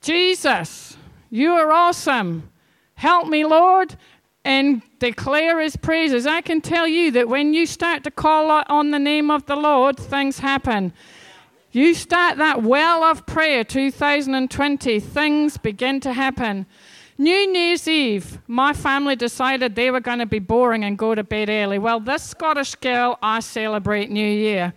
Jesus, 0.00 0.96
you 1.30 1.52
are 1.52 1.72
awesome. 1.72 2.50
Help 2.94 3.28
me, 3.28 3.44
Lord, 3.44 3.96
and 4.44 4.82
declare 4.98 5.60
his 5.60 5.76
praises. 5.76 6.26
I 6.26 6.42
can 6.42 6.60
tell 6.60 6.86
you 6.86 7.10
that 7.12 7.28
when 7.28 7.54
you 7.54 7.66
start 7.66 8.04
to 8.04 8.10
call 8.10 8.50
on 8.68 8.90
the 8.90 8.98
name 8.98 9.30
of 9.30 9.46
the 9.46 9.56
Lord, 9.56 9.96
things 9.96 10.38
happen. 10.38 10.92
You 11.72 11.94
start 11.94 12.38
that 12.38 12.64
well 12.64 13.04
of 13.04 13.26
prayer 13.26 13.62
2020, 13.62 14.98
things 14.98 15.56
begin 15.56 16.00
to 16.00 16.12
happen. 16.12 16.66
New 17.16 17.32
Year's 17.32 17.86
Eve, 17.86 18.40
my 18.48 18.72
family 18.72 19.14
decided 19.14 19.76
they 19.76 19.92
were 19.92 20.00
going 20.00 20.18
to 20.18 20.26
be 20.26 20.40
boring 20.40 20.82
and 20.82 20.98
go 20.98 21.14
to 21.14 21.22
bed 21.22 21.48
early. 21.48 21.78
Well, 21.78 22.00
this 22.00 22.24
Scottish 22.24 22.74
girl, 22.74 23.20
I 23.22 23.38
celebrate 23.38 24.10
New 24.10 24.26
Year. 24.26 24.74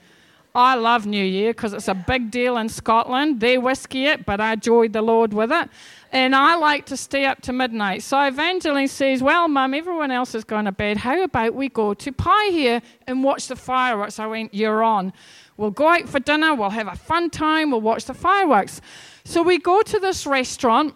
I 0.53 0.75
love 0.75 1.07
New 1.07 1.25
Year 1.25 1.51
because 1.51 1.73
it's 1.73 1.87
a 1.87 1.95
big 1.95 2.29
deal 2.29 2.57
in 2.57 2.69
Scotland. 2.69 3.39
They 3.39 3.57
whiskey 3.57 4.05
it, 4.05 4.23
but 4.23 4.39
I 4.39 4.55
joyed 4.55 4.93
the 4.93 5.01
Lord 5.01 5.33
with 5.33 5.51
it. 5.51 5.69
And 6.11 6.35
I 6.35 6.53
like 6.57 6.85
to 6.87 6.97
stay 6.97 7.25
up 7.25 7.41
to 7.41 7.53
midnight. 7.53 8.03
So 8.03 8.21
Evangeline 8.23 8.87
says, 8.87 9.23
Well, 9.23 9.47
Mum, 9.47 9.73
everyone 9.73 10.11
else 10.11 10.35
is 10.35 10.43
going 10.43 10.65
to 10.65 10.71
bed. 10.71 10.97
How 10.97 11.23
about 11.23 11.55
we 11.55 11.69
go 11.69 11.95
to 11.95 12.11
Paihia 12.11 12.83
and 13.07 13.23
watch 13.23 13.47
the 13.47 13.55
fireworks? 13.55 14.19
I 14.19 14.27
went, 14.27 14.53
You're 14.53 14.83
on. 14.83 15.11
We'll 15.57 15.71
go 15.71 15.87
out 15.89 16.09
for 16.09 16.19
dinner, 16.19 16.55
we'll 16.55 16.71
have 16.71 16.87
a 16.87 16.95
fun 16.95 17.29
time, 17.29 17.71
we'll 17.71 17.81
watch 17.81 18.05
the 18.05 18.13
fireworks. 18.13 18.81
So 19.23 19.41
we 19.41 19.59
go 19.59 19.81
to 19.81 19.99
this 19.99 20.25
restaurant, 20.25 20.95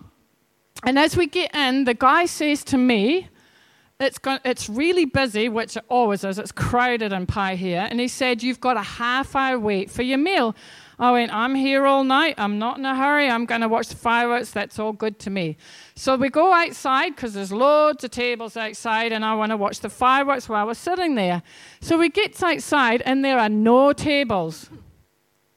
and 0.83 0.97
as 0.97 1.15
we 1.15 1.27
get 1.27 1.55
in, 1.55 1.85
the 1.85 1.93
guy 1.93 2.25
says 2.25 2.63
to 2.65 2.77
me, 2.77 3.29
it's, 3.99 4.19
got, 4.19 4.41
it's 4.45 4.69
really 4.69 5.05
busy, 5.05 5.49
which 5.49 5.75
it 5.75 5.83
always 5.89 6.23
is. 6.23 6.37
It's 6.37 6.51
crowded 6.51 7.11
in 7.11 7.25
Paihia. 7.25 7.87
And 7.89 7.99
he 7.99 8.07
said, 8.07 8.43
You've 8.43 8.59
got 8.59 8.77
a 8.77 8.83
half 8.83 9.35
hour 9.35 9.57
wait 9.57 9.89
for 9.89 10.03
your 10.03 10.19
meal. 10.19 10.55
I 10.99 11.11
went, 11.11 11.31
I'm 11.31 11.53
here 11.53 11.85
all 11.85 12.03
night. 12.03 12.35
I'm 12.39 12.57
not 12.57 12.79
in 12.79 12.85
a 12.85 12.95
hurry. 12.95 13.29
I'm 13.29 13.45
going 13.45 13.61
to 13.61 13.67
watch 13.67 13.89
the 13.89 13.95
fireworks. 13.95 14.49
That's 14.49 14.79
all 14.79 14.93
good 14.93 15.19
to 15.19 15.29
me. 15.29 15.57
So 15.95 16.15
we 16.15 16.29
go 16.29 16.51
outside 16.51 17.15
because 17.15 17.35
there's 17.35 17.51
loads 17.51 18.03
of 18.03 18.09
tables 18.09 18.57
outside, 18.57 19.11
and 19.11 19.23
I 19.23 19.35
want 19.35 19.51
to 19.51 19.57
watch 19.57 19.79
the 19.79 19.89
fireworks 19.89 20.49
while 20.49 20.65
we're 20.65 20.73
sitting 20.73 21.13
there. 21.13 21.43
So 21.81 21.99
we 21.99 22.09
get 22.09 22.41
outside, 22.41 23.03
and 23.03 23.23
there 23.23 23.37
are 23.37 23.49
no 23.49 23.93
tables. 23.93 24.71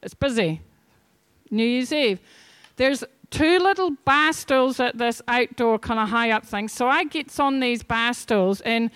It's 0.03 0.15
busy. 0.15 0.61
New 1.51 1.65
Year's 1.65 1.93
Eve. 1.93 2.21
There's 2.77 3.03
two 3.31 3.59
little 3.59 3.93
bar 4.05 4.33
stools 4.33 4.79
at 4.81 4.99
this 4.99 5.23
outdoor 5.27 5.79
kind 5.79 6.01
of 6.01 6.09
high 6.09 6.31
up 6.31 6.45
thing. 6.45 6.69
So 6.69 6.89
I 6.89 7.05
gets 7.05 7.39
on 7.39 7.61
these 7.61 7.83
bar 7.83 8.13
stools 8.15 8.61
and 8.61 8.91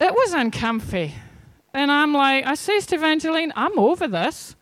it 0.00 0.12
was 0.12 0.32
uncomfy. 0.32 1.14
And 1.72 1.90
I'm 1.90 2.12
like, 2.12 2.46
I 2.46 2.54
says 2.54 2.86
to 2.86 2.96
Evangeline, 2.96 3.52
I'm 3.56 3.78
over 3.78 4.06
this. 4.06 4.56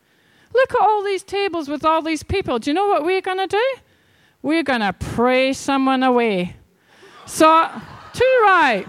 Look 0.55 0.75
at 0.75 0.81
all 0.81 1.03
these 1.03 1.23
tables 1.23 1.69
with 1.69 1.85
all 1.85 2.03
these 2.03 2.23
people. 2.23 2.59
Do 2.59 2.71
you 2.71 2.75
know 2.75 2.87
what 2.87 3.05
we're 3.05 3.21
going 3.21 3.39
to 3.39 3.47
do? 3.47 3.65
We're 4.43 4.63
going 4.63 4.81
to 4.81 4.93
pray 4.93 5.53
someone 5.53 6.03
away. 6.03 6.57
So, 7.27 7.69
too 8.13 8.41
right. 8.43 8.85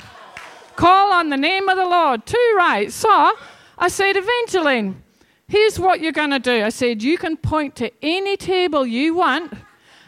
Call 0.76 1.14
on 1.14 1.30
the 1.30 1.38
name 1.38 1.70
of 1.70 1.78
the 1.78 1.86
Lord. 1.86 2.26
Too 2.26 2.54
right. 2.58 2.92
So, 2.92 3.34
I 3.78 3.88
said, 3.88 4.16
Evangeline, 4.18 5.02
here's 5.48 5.80
what 5.80 6.02
you're 6.02 6.12
going 6.12 6.32
to 6.32 6.40
do. 6.40 6.64
I 6.64 6.70
said, 6.70 7.04
you 7.04 7.18
can 7.18 7.38
point 7.38 7.76
to 7.78 7.92
any 8.02 8.38
table 8.38 8.86
you 8.86 9.14
want. 9.16 9.54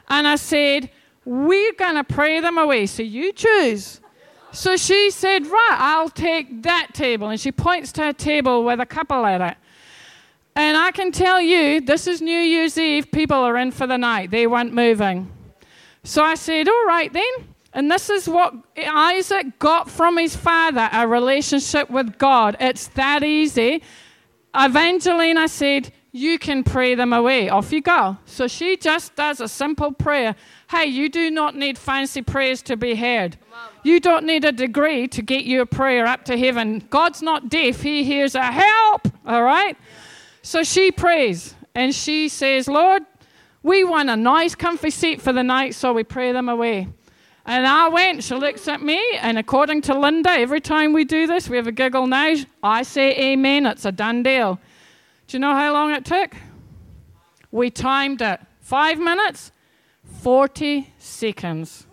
And 0.09 0.27
I 0.27 0.35
said, 0.35 0.89
we're 1.23 1.73
going 1.73 1.95
to 1.95 2.03
pray 2.03 2.39
them 2.39 2.57
away. 2.57 2.85
So 2.85 3.03
you 3.03 3.33
choose. 3.33 3.99
So 4.51 4.77
she 4.77 5.11
said, 5.11 5.47
right, 5.47 5.77
I'll 5.77 6.09
take 6.09 6.63
that 6.63 6.93
table. 6.93 7.29
And 7.29 7.39
she 7.39 7.51
points 7.51 7.91
to 7.93 8.09
a 8.09 8.13
table 8.13 8.63
with 8.63 8.79
a 8.79 8.85
couple 8.85 9.25
at 9.25 9.41
it. 9.41 9.57
And 10.55 10.77
I 10.77 10.91
can 10.91 11.11
tell 11.11 11.41
you, 11.41 11.81
this 11.81 12.07
is 12.07 12.21
New 12.21 12.39
Year's 12.39 12.77
Eve. 12.77 13.11
People 13.11 13.37
are 13.37 13.57
in 13.57 13.71
for 13.71 13.87
the 13.87 13.97
night. 13.97 14.31
They 14.31 14.47
weren't 14.47 14.73
moving. 14.73 15.31
So 16.03 16.23
I 16.23 16.35
said, 16.35 16.69
all 16.69 16.85
right 16.85 17.11
then. 17.11 17.49
And 17.73 17.91
this 17.91 18.09
is 18.09 18.29
what 18.29 18.53
Isaac 18.77 19.59
got 19.59 19.89
from 19.89 20.17
his 20.17 20.33
father 20.33 20.87
a 20.93 21.05
relationship 21.05 21.89
with 21.89 22.17
God. 22.17 22.55
It's 22.61 22.87
that 22.89 23.21
easy. 23.21 23.83
Evangeline, 24.55 25.37
I 25.37 25.47
said, 25.47 25.91
you 26.13 26.39
can 26.39 26.63
pray 26.63 26.95
them 26.95 27.11
away. 27.11 27.49
Off 27.49 27.73
you 27.73 27.81
go. 27.81 28.17
So 28.23 28.47
she 28.47 28.77
just 28.77 29.13
does 29.17 29.41
a 29.41 29.49
simple 29.49 29.91
prayer. 29.91 30.37
Hey, 30.69 30.85
you 30.85 31.09
do 31.09 31.29
not 31.29 31.57
need 31.57 31.77
fancy 31.77 32.21
prayers 32.21 32.61
to 32.61 32.77
be 32.77 32.95
heard. 32.95 33.37
You 33.83 33.99
don't 33.99 34.25
need 34.25 34.45
a 34.45 34.53
degree 34.53 35.09
to 35.09 35.21
get 35.21 35.43
your 35.43 35.65
prayer 35.65 36.05
up 36.05 36.23
to 36.25 36.37
heaven. 36.37 36.87
God's 36.89 37.21
not 37.21 37.49
deaf, 37.49 37.81
He 37.81 38.05
hears 38.05 38.35
a 38.35 38.45
help. 38.45 39.09
All 39.25 39.43
right? 39.43 39.75
So 40.45 40.61
she 40.61 40.91
prays 40.91 41.55
and 41.73 41.93
she 41.93 42.29
says, 42.29 42.67
Lord, 42.67 43.01
we 43.63 43.83
want 43.83 44.11
a 44.11 44.15
nice, 44.15 44.53
comfy 44.53 44.91
seat 44.91 45.19
for 45.19 45.33
the 45.33 45.41
night, 45.41 45.73
so 45.73 45.91
we 45.91 46.03
pray 46.03 46.33
them 46.33 46.49
away. 46.49 46.87
And 47.47 47.65
I 47.65 47.87
went, 47.87 48.23
she 48.23 48.35
looks 48.35 48.67
at 48.67 48.79
me, 48.79 49.01
and 49.21 49.39
according 49.39 49.81
to 49.81 49.97
Linda, 49.97 50.29
every 50.29 50.61
time 50.61 50.93
we 50.93 51.03
do 51.03 51.25
this, 51.25 51.49
we 51.49 51.57
have 51.57 51.65
a 51.65 51.71
giggle 51.71 52.05
now. 52.05 52.35
I 52.61 52.83
say 52.83 53.17
amen, 53.31 53.65
it's 53.65 53.85
a 53.85 53.91
done 53.91 54.21
deal. 54.21 54.59
Do 55.25 55.35
you 55.35 55.39
know 55.39 55.55
how 55.55 55.73
long 55.73 55.89
it 55.89 56.05
took? 56.05 56.35
We 57.49 57.71
timed 57.71 58.21
it. 58.21 58.39
Five 58.61 58.99
minutes, 58.99 59.51
40 60.21 60.93
seconds. 60.99 61.87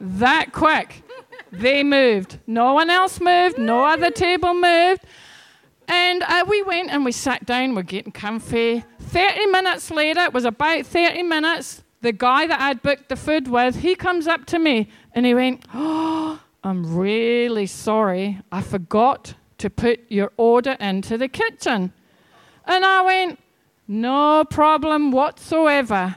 That 0.00 0.52
quick. 0.52 1.02
They 1.50 1.82
moved. 1.82 2.38
No 2.46 2.72
one 2.72 2.88
else 2.88 3.20
moved. 3.20 3.58
No 3.58 3.84
other 3.84 4.12
table 4.12 4.54
moved. 4.54 5.04
And 5.90 6.22
uh, 6.22 6.44
we 6.46 6.62
went 6.62 6.90
and 6.90 7.04
we 7.04 7.10
sat 7.10 7.44
down. 7.44 7.74
We're 7.74 7.82
getting 7.82 8.12
comfy. 8.12 8.84
30 9.00 9.46
minutes 9.46 9.90
later, 9.90 10.20
it 10.20 10.32
was 10.32 10.44
about 10.44 10.86
30 10.86 11.24
minutes, 11.24 11.82
the 12.00 12.12
guy 12.12 12.46
that 12.46 12.60
I'd 12.60 12.80
booked 12.80 13.08
the 13.08 13.16
food 13.16 13.48
with, 13.48 13.74
he 13.74 13.96
comes 13.96 14.28
up 14.28 14.46
to 14.46 14.60
me 14.60 14.88
and 15.14 15.26
he 15.26 15.34
went, 15.34 15.64
Oh, 15.74 16.40
I'm 16.64 16.96
really 16.96 17.66
sorry. 17.66 18.38
I 18.52 18.62
forgot 18.62 19.34
to 19.58 19.68
put 19.68 20.00
your 20.08 20.30
order 20.36 20.76
into 20.78 21.18
the 21.18 21.26
kitchen. 21.26 21.92
And 22.66 22.84
I 22.84 23.02
went, 23.02 23.40
No 23.88 24.44
problem 24.44 25.10
whatsoever. 25.10 26.16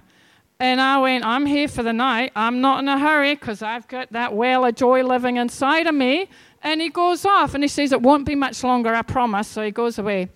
And 0.60 0.80
I 0.80 1.00
went, 1.00 1.26
I'm 1.26 1.48
here 1.48 1.68
for 1.68 1.82
the 1.82 1.94
night. 1.94 2.32
I'm 2.36 2.62
not 2.62 2.80
in 2.80 2.88
a 2.88 3.00
hurry 3.00 3.34
because 3.34 3.62
I've 3.64 3.88
got 3.88 4.12
that 4.12 4.34
well 4.36 4.66
of 4.66 4.76
joy 4.76 5.04
living 5.04 5.38
inside 5.38 5.88
of 5.88 5.96
me. 5.96 6.30
And 6.64 6.82
he 6.82 6.90
goes 6.90 7.26
off 7.26 7.54
and 7.54 7.64
he 7.64 7.68
says, 7.68 7.92
It 7.92 8.02
won't 8.02 8.26
be 8.26 8.36
much 8.36 8.64
longer, 8.64 8.96
I 8.96 9.02
promise. 9.02 9.48
So 9.50 9.64
he 9.64 9.72
goes 9.72 10.00
away. 10.00 10.30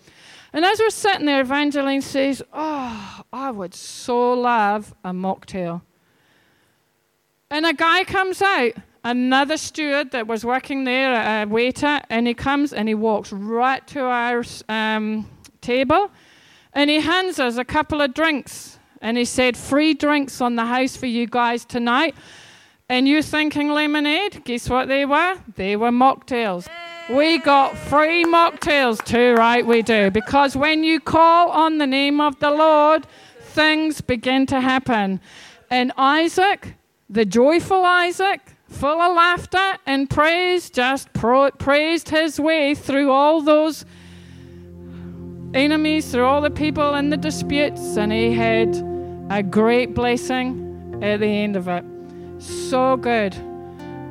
And 0.53 0.65
as 0.65 0.79
we're 0.79 0.89
sitting 0.89 1.25
there, 1.25 1.41
Evangeline 1.41 2.01
says, 2.01 2.43
Oh, 2.53 3.21
I 3.31 3.49
would 3.49 3.73
so 3.73 4.33
love 4.33 4.93
a 5.03 5.11
mocktail. 5.11 5.81
And 7.49 7.65
a 7.65 7.73
guy 7.73 8.03
comes 8.03 8.41
out, 8.41 8.73
another 9.05 9.55
steward 9.55 10.11
that 10.11 10.27
was 10.27 10.43
working 10.43 10.83
there, 10.83 11.43
a 11.43 11.45
waiter, 11.45 12.01
and 12.09 12.27
he 12.27 12.33
comes 12.33 12.73
and 12.73 12.89
he 12.89 12.93
walks 12.93 13.31
right 13.31 13.85
to 13.87 14.01
our 14.01 14.43
um, 14.67 15.29
table 15.61 16.11
and 16.73 16.89
he 16.89 16.99
hands 16.99 17.39
us 17.39 17.57
a 17.57 17.65
couple 17.65 18.01
of 18.01 18.13
drinks. 18.13 18.77
And 19.01 19.17
he 19.17 19.25
said, 19.25 19.55
Free 19.55 19.93
drinks 19.93 20.41
on 20.41 20.55
the 20.55 20.65
house 20.65 20.95
for 20.95 21.05
you 21.05 21.25
guys 21.25 21.65
tonight. 21.65 22.15
And 22.89 23.05
you're 23.05 23.21
thinking 23.21 23.69
lemonade? 23.69 24.45
Guess 24.45 24.69
what 24.69 24.87
they 24.87 25.05
were? 25.05 25.37
They 25.55 25.75
were 25.75 25.89
mocktails. 25.89 26.69
We 27.09 27.37
got 27.37 27.77
free 27.77 28.23
mocktails 28.23 29.03
too, 29.03 29.33
right? 29.35 29.65
We 29.65 29.81
do. 29.81 30.09
Because 30.09 30.55
when 30.55 30.85
you 30.85 31.01
call 31.01 31.49
on 31.49 31.79
the 31.79 31.87
name 31.87 32.21
of 32.21 32.39
the 32.39 32.49
Lord, 32.49 33.05
things 33.41 33.99
begin 33.99 34.45
to 34.45 34.61
happen. 34.61 35.19
And 35.69 35.91
Isaac, 35.97 36.75
the 37.09 37.25
joyful 37.25 37.83
Isaac, 37.83 38.39
full 38.69 39.01
of 39.01 39.17
laughter 39.17 39.77
and 39.85 40.09
praise, 40.09 40.69
just 40.69 41.11
pro- 41.11 41.51
praised 41.51 42.07
his 42.07 42.39
way 42.39 42.73
through 42.73 43.11
all 43.11 43.41
those 43.41 43.83
enemies, 45.53 46.09
through 46.09 46.23
all 46.23 46.39
the 46.39 46.51
people 46.51 46.93
and 46.93 47.11
the 47.11 47.17
disputes, 47.17 47.97
and 47.97 48.13
he 48.13 48.33
had 48.33 48.75
a 49.29 49.43
great 49.43 49.93
blessing 49.93 50.99
at 51.01 51.19
the 51.19 51.27
end 51.27 51.57
of 51.57 51.67
it. 51.67 51.83
So 52.39 52.97
good. 52.97 53.35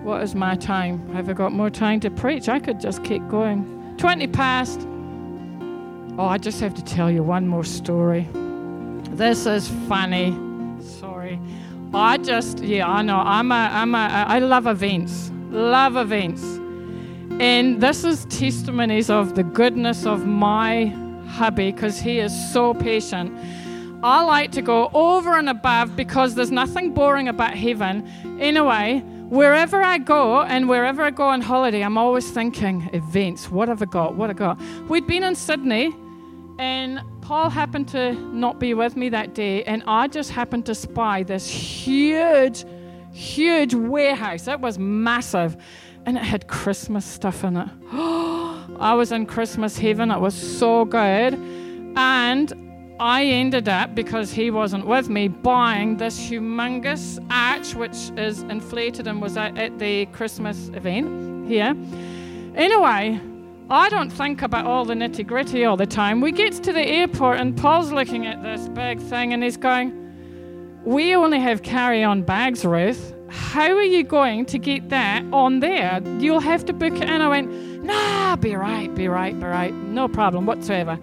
What 0.02 0.22
is 0.22 0.34
my 0.34 0.56
time? 0.56 1.12
Have 1.14 1.28
I 1.28 1.32
got 1.32 1.52
more 1.52 1.70
time 1.70 2.00
to 2.00 2.10
preach? 2.10 2.48
I 2.48 2.58
could 2.58 2.80
just 2.80 3.04
keep 3.04 3.26
going. 3.28 3.94
20 3.98 4.26
past. 4.28 4.86
Oh, 6.18 6.26
I 6.26 6.38
just 6.38 6.60
have 6.60 6.74
to 6.74 6.84
tell 6.84 7.10
you 7.10 7.22
one 7.22 7.46
more 7.46 7.64
story. 7.64 8.28
This 9.10 9.46
is 9.46 9.68
funny. 9.88 10.36
Sorry. 10.80 11.40
I 11.94 12.18
just, 12.18 12.60
yeah, 12.60 12.88
I 12.88 13.02
know. 13.02 13.18
I'm 13.18 13.52
a, 13.52 13.70
I'm 13.72 13.94
a, 13.94 14.24
I 14.26 14.38
love 14.38 14.66
events. 14.66 15.30
Love 15.50 15.96
events. 15.96 16.42
And 17.38 17.80
this 17.80 18.04
is 18.04 18.24
testimonies 18.26 19.10
of 19.10 19.34
the 19.34 19.44
goodness 19.44 20.06
of 20.06 20.26
my 20.26 20.86
hubby 21.28 21.70
because 21.70 21.98
he 21.98 22.18
is 22.18 22.32
so 22.52 22.74
patient. 22.74 23.36
I 24.02 24.22
like 24.22 24.52
to 24.52 24.62
go 24.62 24.90
over 24.92 25.36
and 25.36 25.48
above 25.48 25.96
because 25.96 26.34
there's 26.34 26.50
nothing 26.50 26.92
boring 26.92 27.28
about 27.28 27.54
heaven. 27.54 28.06
Anyway, 28.38 29.02
wherever 29.28 29.82
I 29.82 29.98
go 29.98 30.42
and 30.42 30.68
wherever 30.68 31.02
I 31.02 31.10
go 31.10 31.24
on 31.24 31.40
holiday, 31.40 31.82
I'm 31.82 31.96
always 31.96 32.30
thinking 32.30 32.90
events. 32.92 33.50
What 33.50 33.68
have 33.68 33.82
I 33.82 33.86
got? 33.86 34.14
What 34.14 34.28
have 34.28 34.36
I 34.36 34.38
got? 34.38 34.60
We'd 34.88 35.06
been 35.06 35.24
in 35.24 35.34
Sydney, 35.34 35.94
and 36.58 37.00
Paul 37.22 37.50
happened 37.50 37.88
to 37.88 38.12
not 38.12 38.60
be 38.60 38.74
with 38.74 38.96
me 38.96 39.08
that 39.08 39.34
day, 39.34 39.64
and 39.64 39.82
I 39.86 40.08
just 40.08 40.30
happened 40.30 40.66
to 40.66 40.74
spy 40.74 41.22
this 41.22 41.48
huge, 41.48 42.64
huge 43.12 43.74
warehouse. 43.74 44.46
It 44.46 44.60
was 44.60 44.78
massive, 44.78 45.56
and 46.04 46.18
it 46.18 46.22
had 46.22 46.48
Christmas 46.48 47.04
stuff 47.04 47.44
in 47.44 47.56
it. 47.56 47.68
I 47.92 48.94
was 48.94 49.10
in 49.10 49.24
Christmas 49.24 49.78
heaven. 49.78 50.10
It 50.10 50.20
was 50.20 50.34
so 50.34 50.84
good, 50.84 51.34
and 51.96 52.65
I 52.98 53.24
ended 53.24 53.68
up, 53.68 53.94
because 53.94 54.32
he 54.32 54.50
wasn't 54.50 54.86
with 54.86 55.10
me, 55.10 55.28
buying 55.28 55.98
this 55.98 56.18
humongous 56.18 57.24
arch, 57.30 57.74
which 57.74 58.10
is 58.16 58.42
inflated 58.44 59.06
and 59.06 59.20
was 59.20 59.36
at, 59.36 59.78
the 59.78 60.06
Christmas 60.06 60.68
event 60.68 61.46
here. 61.46 61.76
Anyway, 62.54 63.20
I 63.68 63.88
don't 63.90 64.08
think 64.08 64.40
about 64.40 64.64
all 64.64 64.86
the 64.86 64.94
nitty 64.94 65.26
gritty 65.26 65.66
all 65.66 65.76
the 65.76 65.86
time. 65.86 66.22
We 66.22 66.32
get 66.32 66.54
to 66.62 66.72
the 66.72 66.80
airport, 66.80 67.38
and 67.38 67.54
Paul's 67.54 67.92
looking 67.92 68.26
at 68.26 68.42
this 68.42 68.66
big 68.70 68.98
thing, 69.00 69.34
and 69.34 69.42
he's 69.42 69.58
going, 69.58 69.92
We 70.84 71.14
only 71.14 71.40
have 71.40 71.62
carry 71.62 72.02
on 72.02 72.22
bags, 72.22 72.64
Ruth. 72.64 73.14
How 73.28 73.72
are 73.72 73.82
you 73.82 74.04
going 74.04 74.46
to 74.46 74.58
get 74.58 74.88
that 74.88 75.22
on 75.32 75.60
there? 75.60 76.00
You'll 76.18 76.40
have 76.40 76.64
to 76.66 76.72
book 76.72 76.94
it 76.94 77.02
And 77.02 77.22
I 77.22 77.28
went, 77.28 77.50
Nah, 77.82 78.36
be 78.36 78.54
right, 78.54 78.92
be 78.94 79.08
right, 79.08 79.38
be 79.38 79.46
right. 79.46 79.74
No 79.74 80.08
problem 80.08 80.46
whatsoever. 80.46 80.98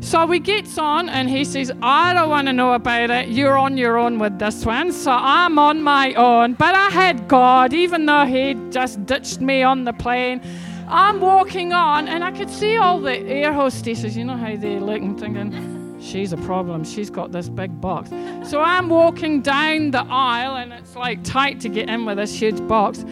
So 0.00 0.24
we 0.24 0.38
gets 0.38 0.78
on 0.78 1.08
and 1.08 1.28
he 1.28 1.44
says, 1.44 1.72
I 1.82 2.14
don't 2.14 2.30
want 2.30 2.46
to 2.46 2.52
know 2.52 2.74
about 2.74 3.10
it. 3.10 3.28
You're 3.28 3.58
on 3.58 3.76
your 3.76 3.98
own 3.98 4.20
with 4.20 4.38
this 4.38 4.64
one. 4.64 4.92
So 4.92 5.10
I'm 5.10 5.58
on 5.58 5.82
my 5.82 6.14
own. 6.14 6.54
But 6.54 6.76
I 6.76 6.90
had 6.90 7.26
God, 7.26 7.72
even 7.72 8.06
though 8.06 8.24
he 8.24 8.54
just 8.70 9.04
ditched 9.04 9.40
me 9.40 9.64
on 9.64 9.84
the 9.84 9.92
plane. 9.92 10.40
I'm 10.88 11.20
walking 11.20 11.72
on 11.72 12.06
and 12.06 12.22
I 12.22 12.30
could 12.30 12.48
see 12.48 12.76
all 12.76 13.00
the 13.00 13.18
air 13.18 13.52
hostesses, 13.52 14.16
you 14.16 14.24
know 14.24 14.36
how 14.36 14.54
they 14.54 14.78
look 14.78 15.02
and 15.02 15.18
thinking, 15.18 16.00
she's 16.00 16.32
a 16.32 16.36
problem. 16.36 16.84
She's 16.84 17.10
got 17.10 17.32
this 17.32 17.48
big 17.48 17.80
box. 17.80 18.10
So 18.48 18.60
I'm 18.60 18.88
walking 18.88 19.42
down 19.42 19.90
the 19.90 20.06
aisle 20.08 20.54
and 20.54 20.72
it's 20.72 20.94
like 20.94 21.24
tight 21.24 21.58
to 21.62 21.68
get 21.68 21.88
in 21.88 22.04
with 22.04 22.18
this 22.18 22.32
huge 22.32 22.64
box. 22.68 23.04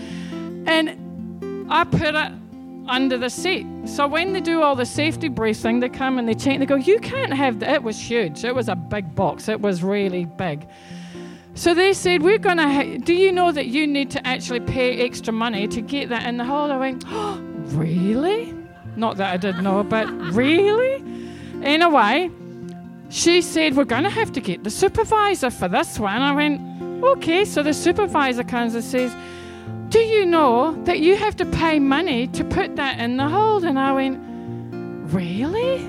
And 0.66 1.66
I 1.68 1.82
put 1.82 2.14
it 2.14 2.32
under 2.88 3.16
the 3.18 3.30
seat. 3.30 3.66
So 3.86 4.06
when 4.06 4.32
they 4.32 4.40
do 4.40 4.62
all 4.62 4.76
the 4.76 4.86
safety 4.86 5.28
bracing, 5.28 5.80
they 5.80 5.88
come 5.88 6.18
and 6.18 6.28
they 6.28 6.34
check. 6.34 6.58
They 6.58 6.66
go, 6.66 6.76
"You 6.76 6.98
can't 7.00 7.32
have 7.32 7.60
that." 7.60 7.74
It 7.74 7.82
was 7.82 7.98
huge. 7.98 8.44
It 8.44 8.54
was 8.54 8.68
a 8.68 8.76
big 8.76 9.14
box. 9.14 9.48
It 9.48 9.60
was 9.60 9.82
really 9.82 10.24
big. 10.24 10.66
So 11.54 11.72
they 11.72 11.92
said, 11.92 12.22
We're 12.22 12.38
going 12.38 12.56
to, 12.56 12.68
ha- 12.68 12.98
do 13.04 13.14
you 13.14 13.30
know 13.30 13.52
that 13.52 13.66
you 13.66 13.86
need 13.86 14.10
to 14.10 14.26
actually 14.26 14.60
pay 14.60 15.04
extra 15.04 15.32
money 15.32 15.68
to 15.68 15.80
get 15.80 16.08
that 16.08 16.26
in 16.26 16.36
the 16.36 16.44
hall? 16.44 16.72
I 16.72 16.76
went, 16.76 17.04
oh, 17.06 17.38
Really? 17.76 18.52
Not 18.96 19.16
that 19.18 19.32
I 19.32 19.36
didn't 19.36 19.62
know, 19.62 19.84
but 19.84 20.10
really? 20.34 21.02
Anyway, 21.62 22.30
she 23.08 23.40
said, 23.40 23.76
We're 23.76 23.84
going 23.84 24.02
to 24.02 24.10
have 24.10 24.32
to 24.32 24.40
get 24.40 24.64
the 24.64 24.70
supervisor 24.70 25.50
for 25.50 25.68
this 25.68 25.98
one. 25.98 26.20
I 26.22 26.32
went, 26.32 26.60
Okay. 27.04 27.44
So 27.44 27.62
the 27.62 27.74
supervisor 27.74 28.42
comes 28.42 28.74
and 28.74 28.82
says, 28.82 29.14
Do 29.88 29.98
you 29.98 30.26
know 30.26 30.80
that 30.84 31.00
you 31.00 31.16
have 31.16 31.36
to 31.36 31.46
pay 31.46 31.78
money 31.78 32.26
to 32.28 32.44
put 32.44 32.76
that 32.76 32.98
in 32.98 33.16
the 33.16 33.28
hold? 33.28 33.64
And 33.64 33.78
I 33.78 33.92
went, 33.92 34.18
Really? 35.12 35.88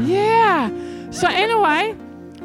Yeah. 0.00 0.70
So 1.10 1.28
anyway, 1.28 1.94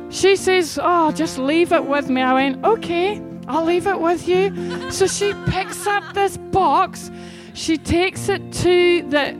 she 0.09 0.35
says, 0.35 0.79
Oh, 0.81 1.11
just 1.11 1.37
leave 1.37 1.71
it 1.71 1.85
with 1.85 2.09
me. 2.09 2.21
I 2.21 2.33
went, 2.33 2.63
Okay, 2.63 3.21
I'll 3.47 3.63
leave 3.63 3.87
it 3.87 3.99
with 3.99 4.27
you. 4.27 4.91
So 4.91 5.07
she 5.07 5.33
picks 5.47 5.87
up 5.87 6.13
this 6.13 6.37
box. 6.37 7.09
She 7.53 7.77
takes 7.77 8.29
it 8.29 8.51
to 8.53 9.01
the 9.09 9.35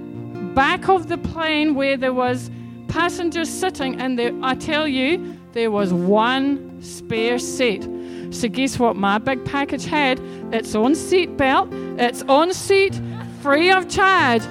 back 0.56 0.90
of 0.90 1.08
the 1.08 1.18
plane 1.18 1.76
where 1.76 1.98
there 1.98 2.14
was 2.14 2.50
passengers 2.88 3.50
sitting, 3.50 4.00
and 4.02 4.18
there, 4.18 4.32
I 4.42 4.56
tell 4.56 4.88
you, 4.88 5.38
there 5.52 5.70
was 5.70 5.94
one 5.94 6.82
spare 6.82 7.38
seat. 7.38 7.88
So 8.32 8.48
guess 8.48 8.78
what? 8.80 8.96
My 8.96 9.18
big 9.18 9.44
package 9.46 9.86
had 9.86 10.20
its 10.54 10.76
own 10.76 10.96
seat 10.96 11.38
belt, 11.38 11.72
its 11.98 12.24
own 12.28 12.54
seat, 12.54 13.00
free 13.42 13.72
of 13.72 13.90
charge. 13.90 14.44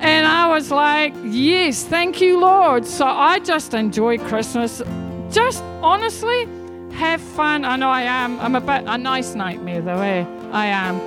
And 0.00 0.26
I 0.26 0.48
was 0.48 0.70
like, 0.70 1.14
yes, 1.24 1.84
thank 1.84 2.20
you, 2.20 2.38
Lord. 2.38 2.84
So 2.84 3.06
I 3.06 3.38
just 3.38 3.74
enjoy 3.74 4.18
Christmas 4.18 4.82
just 5.30 5.62
honestly 5.82 6.48
have 6.92 7.20
fun. 7.20 7.64
I 7.64 7.76
know 7.76 7.88
I 7.88 8.02
am. 8.02 8.38
I'm 8.38 8.54
a 8.54 8.60
bit 8.60 8.84
a 8.86 8.96
nice 8.96 9.34
nightmare 9.34 9.82
though, 9.82 10.00
eh? 10.00 10.24
I 10.52 10.66
am. 10.66 11.00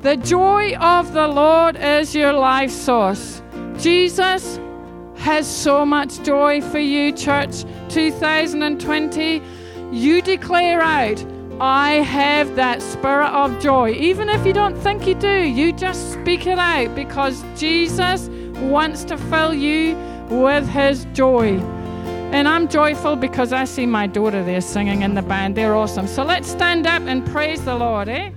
The 0.00 0.16
joy 0.16 0.74
of 0.76 1.12
the 1.12 1.28
Lord 1.28 1.76
is 1.76 2.12
your 2.14 2.32
life 2.32 2.72
source. 2.72 3.40
Jesus 3.78 4.58
has 5.14 5.46
so 5.46 5.86
much 5.86 6.20
joy 6.24 6.60
for 6.60 6.80
you, 6.80 7.12
church. 7.12 7.64
2020, 7.88 9.40
you 9.92 10.22
declare 10.22 10.80
out, 10.80 11.24
I 11.60 11.94
have 12.02 12.56
that 12.56 12.82
spirit 12.82 13.28
of 13.28 13.60
joy. 13.60 13.92
Even 13.92 14.28
if 14.28 14.44
you 14.46 14.52
don't 14.52 14.76
think 14.76 15.06
you 15.06 15.14
do, 15.14 15.42
you 15.42 15.72
just 15.72 16.12
speak 16.12 16.46
it 16.46 16.58
out 16.58 16.94
because 16.94 17.44
Jesus 17.56 18.28
wants 18.60 19.04
to 19.04 19.16
fill 19.16 19.54
you 19.54 19.96
with 20.28 20.68
his 20.68 21.06
joy. 21.12 21.58
And 22.32 22.48
I'm 22.48 22.66
joyful 22.68 23.16
because 23.16 23.52
I 23.52 23.64
see 23.64 23.86
my 23.86 24.06
daughter 24.06 24.42
there 24.42 24.60
singing 24.60 25.02
in 25.02 25.14
the 25.14 25.22
band. 25.22 25.54
They're 25.54 25.74
awesome. 25.74 26.06
So 26.06 26.24
let's 26.24 26.48
stand 26.48 26.86
up 26.86 27.02
and 27.02 27.24
praise 27.26 27.64
the 27.64 27.74
Lord, 27.74 28.08
eh? 28.08 28.30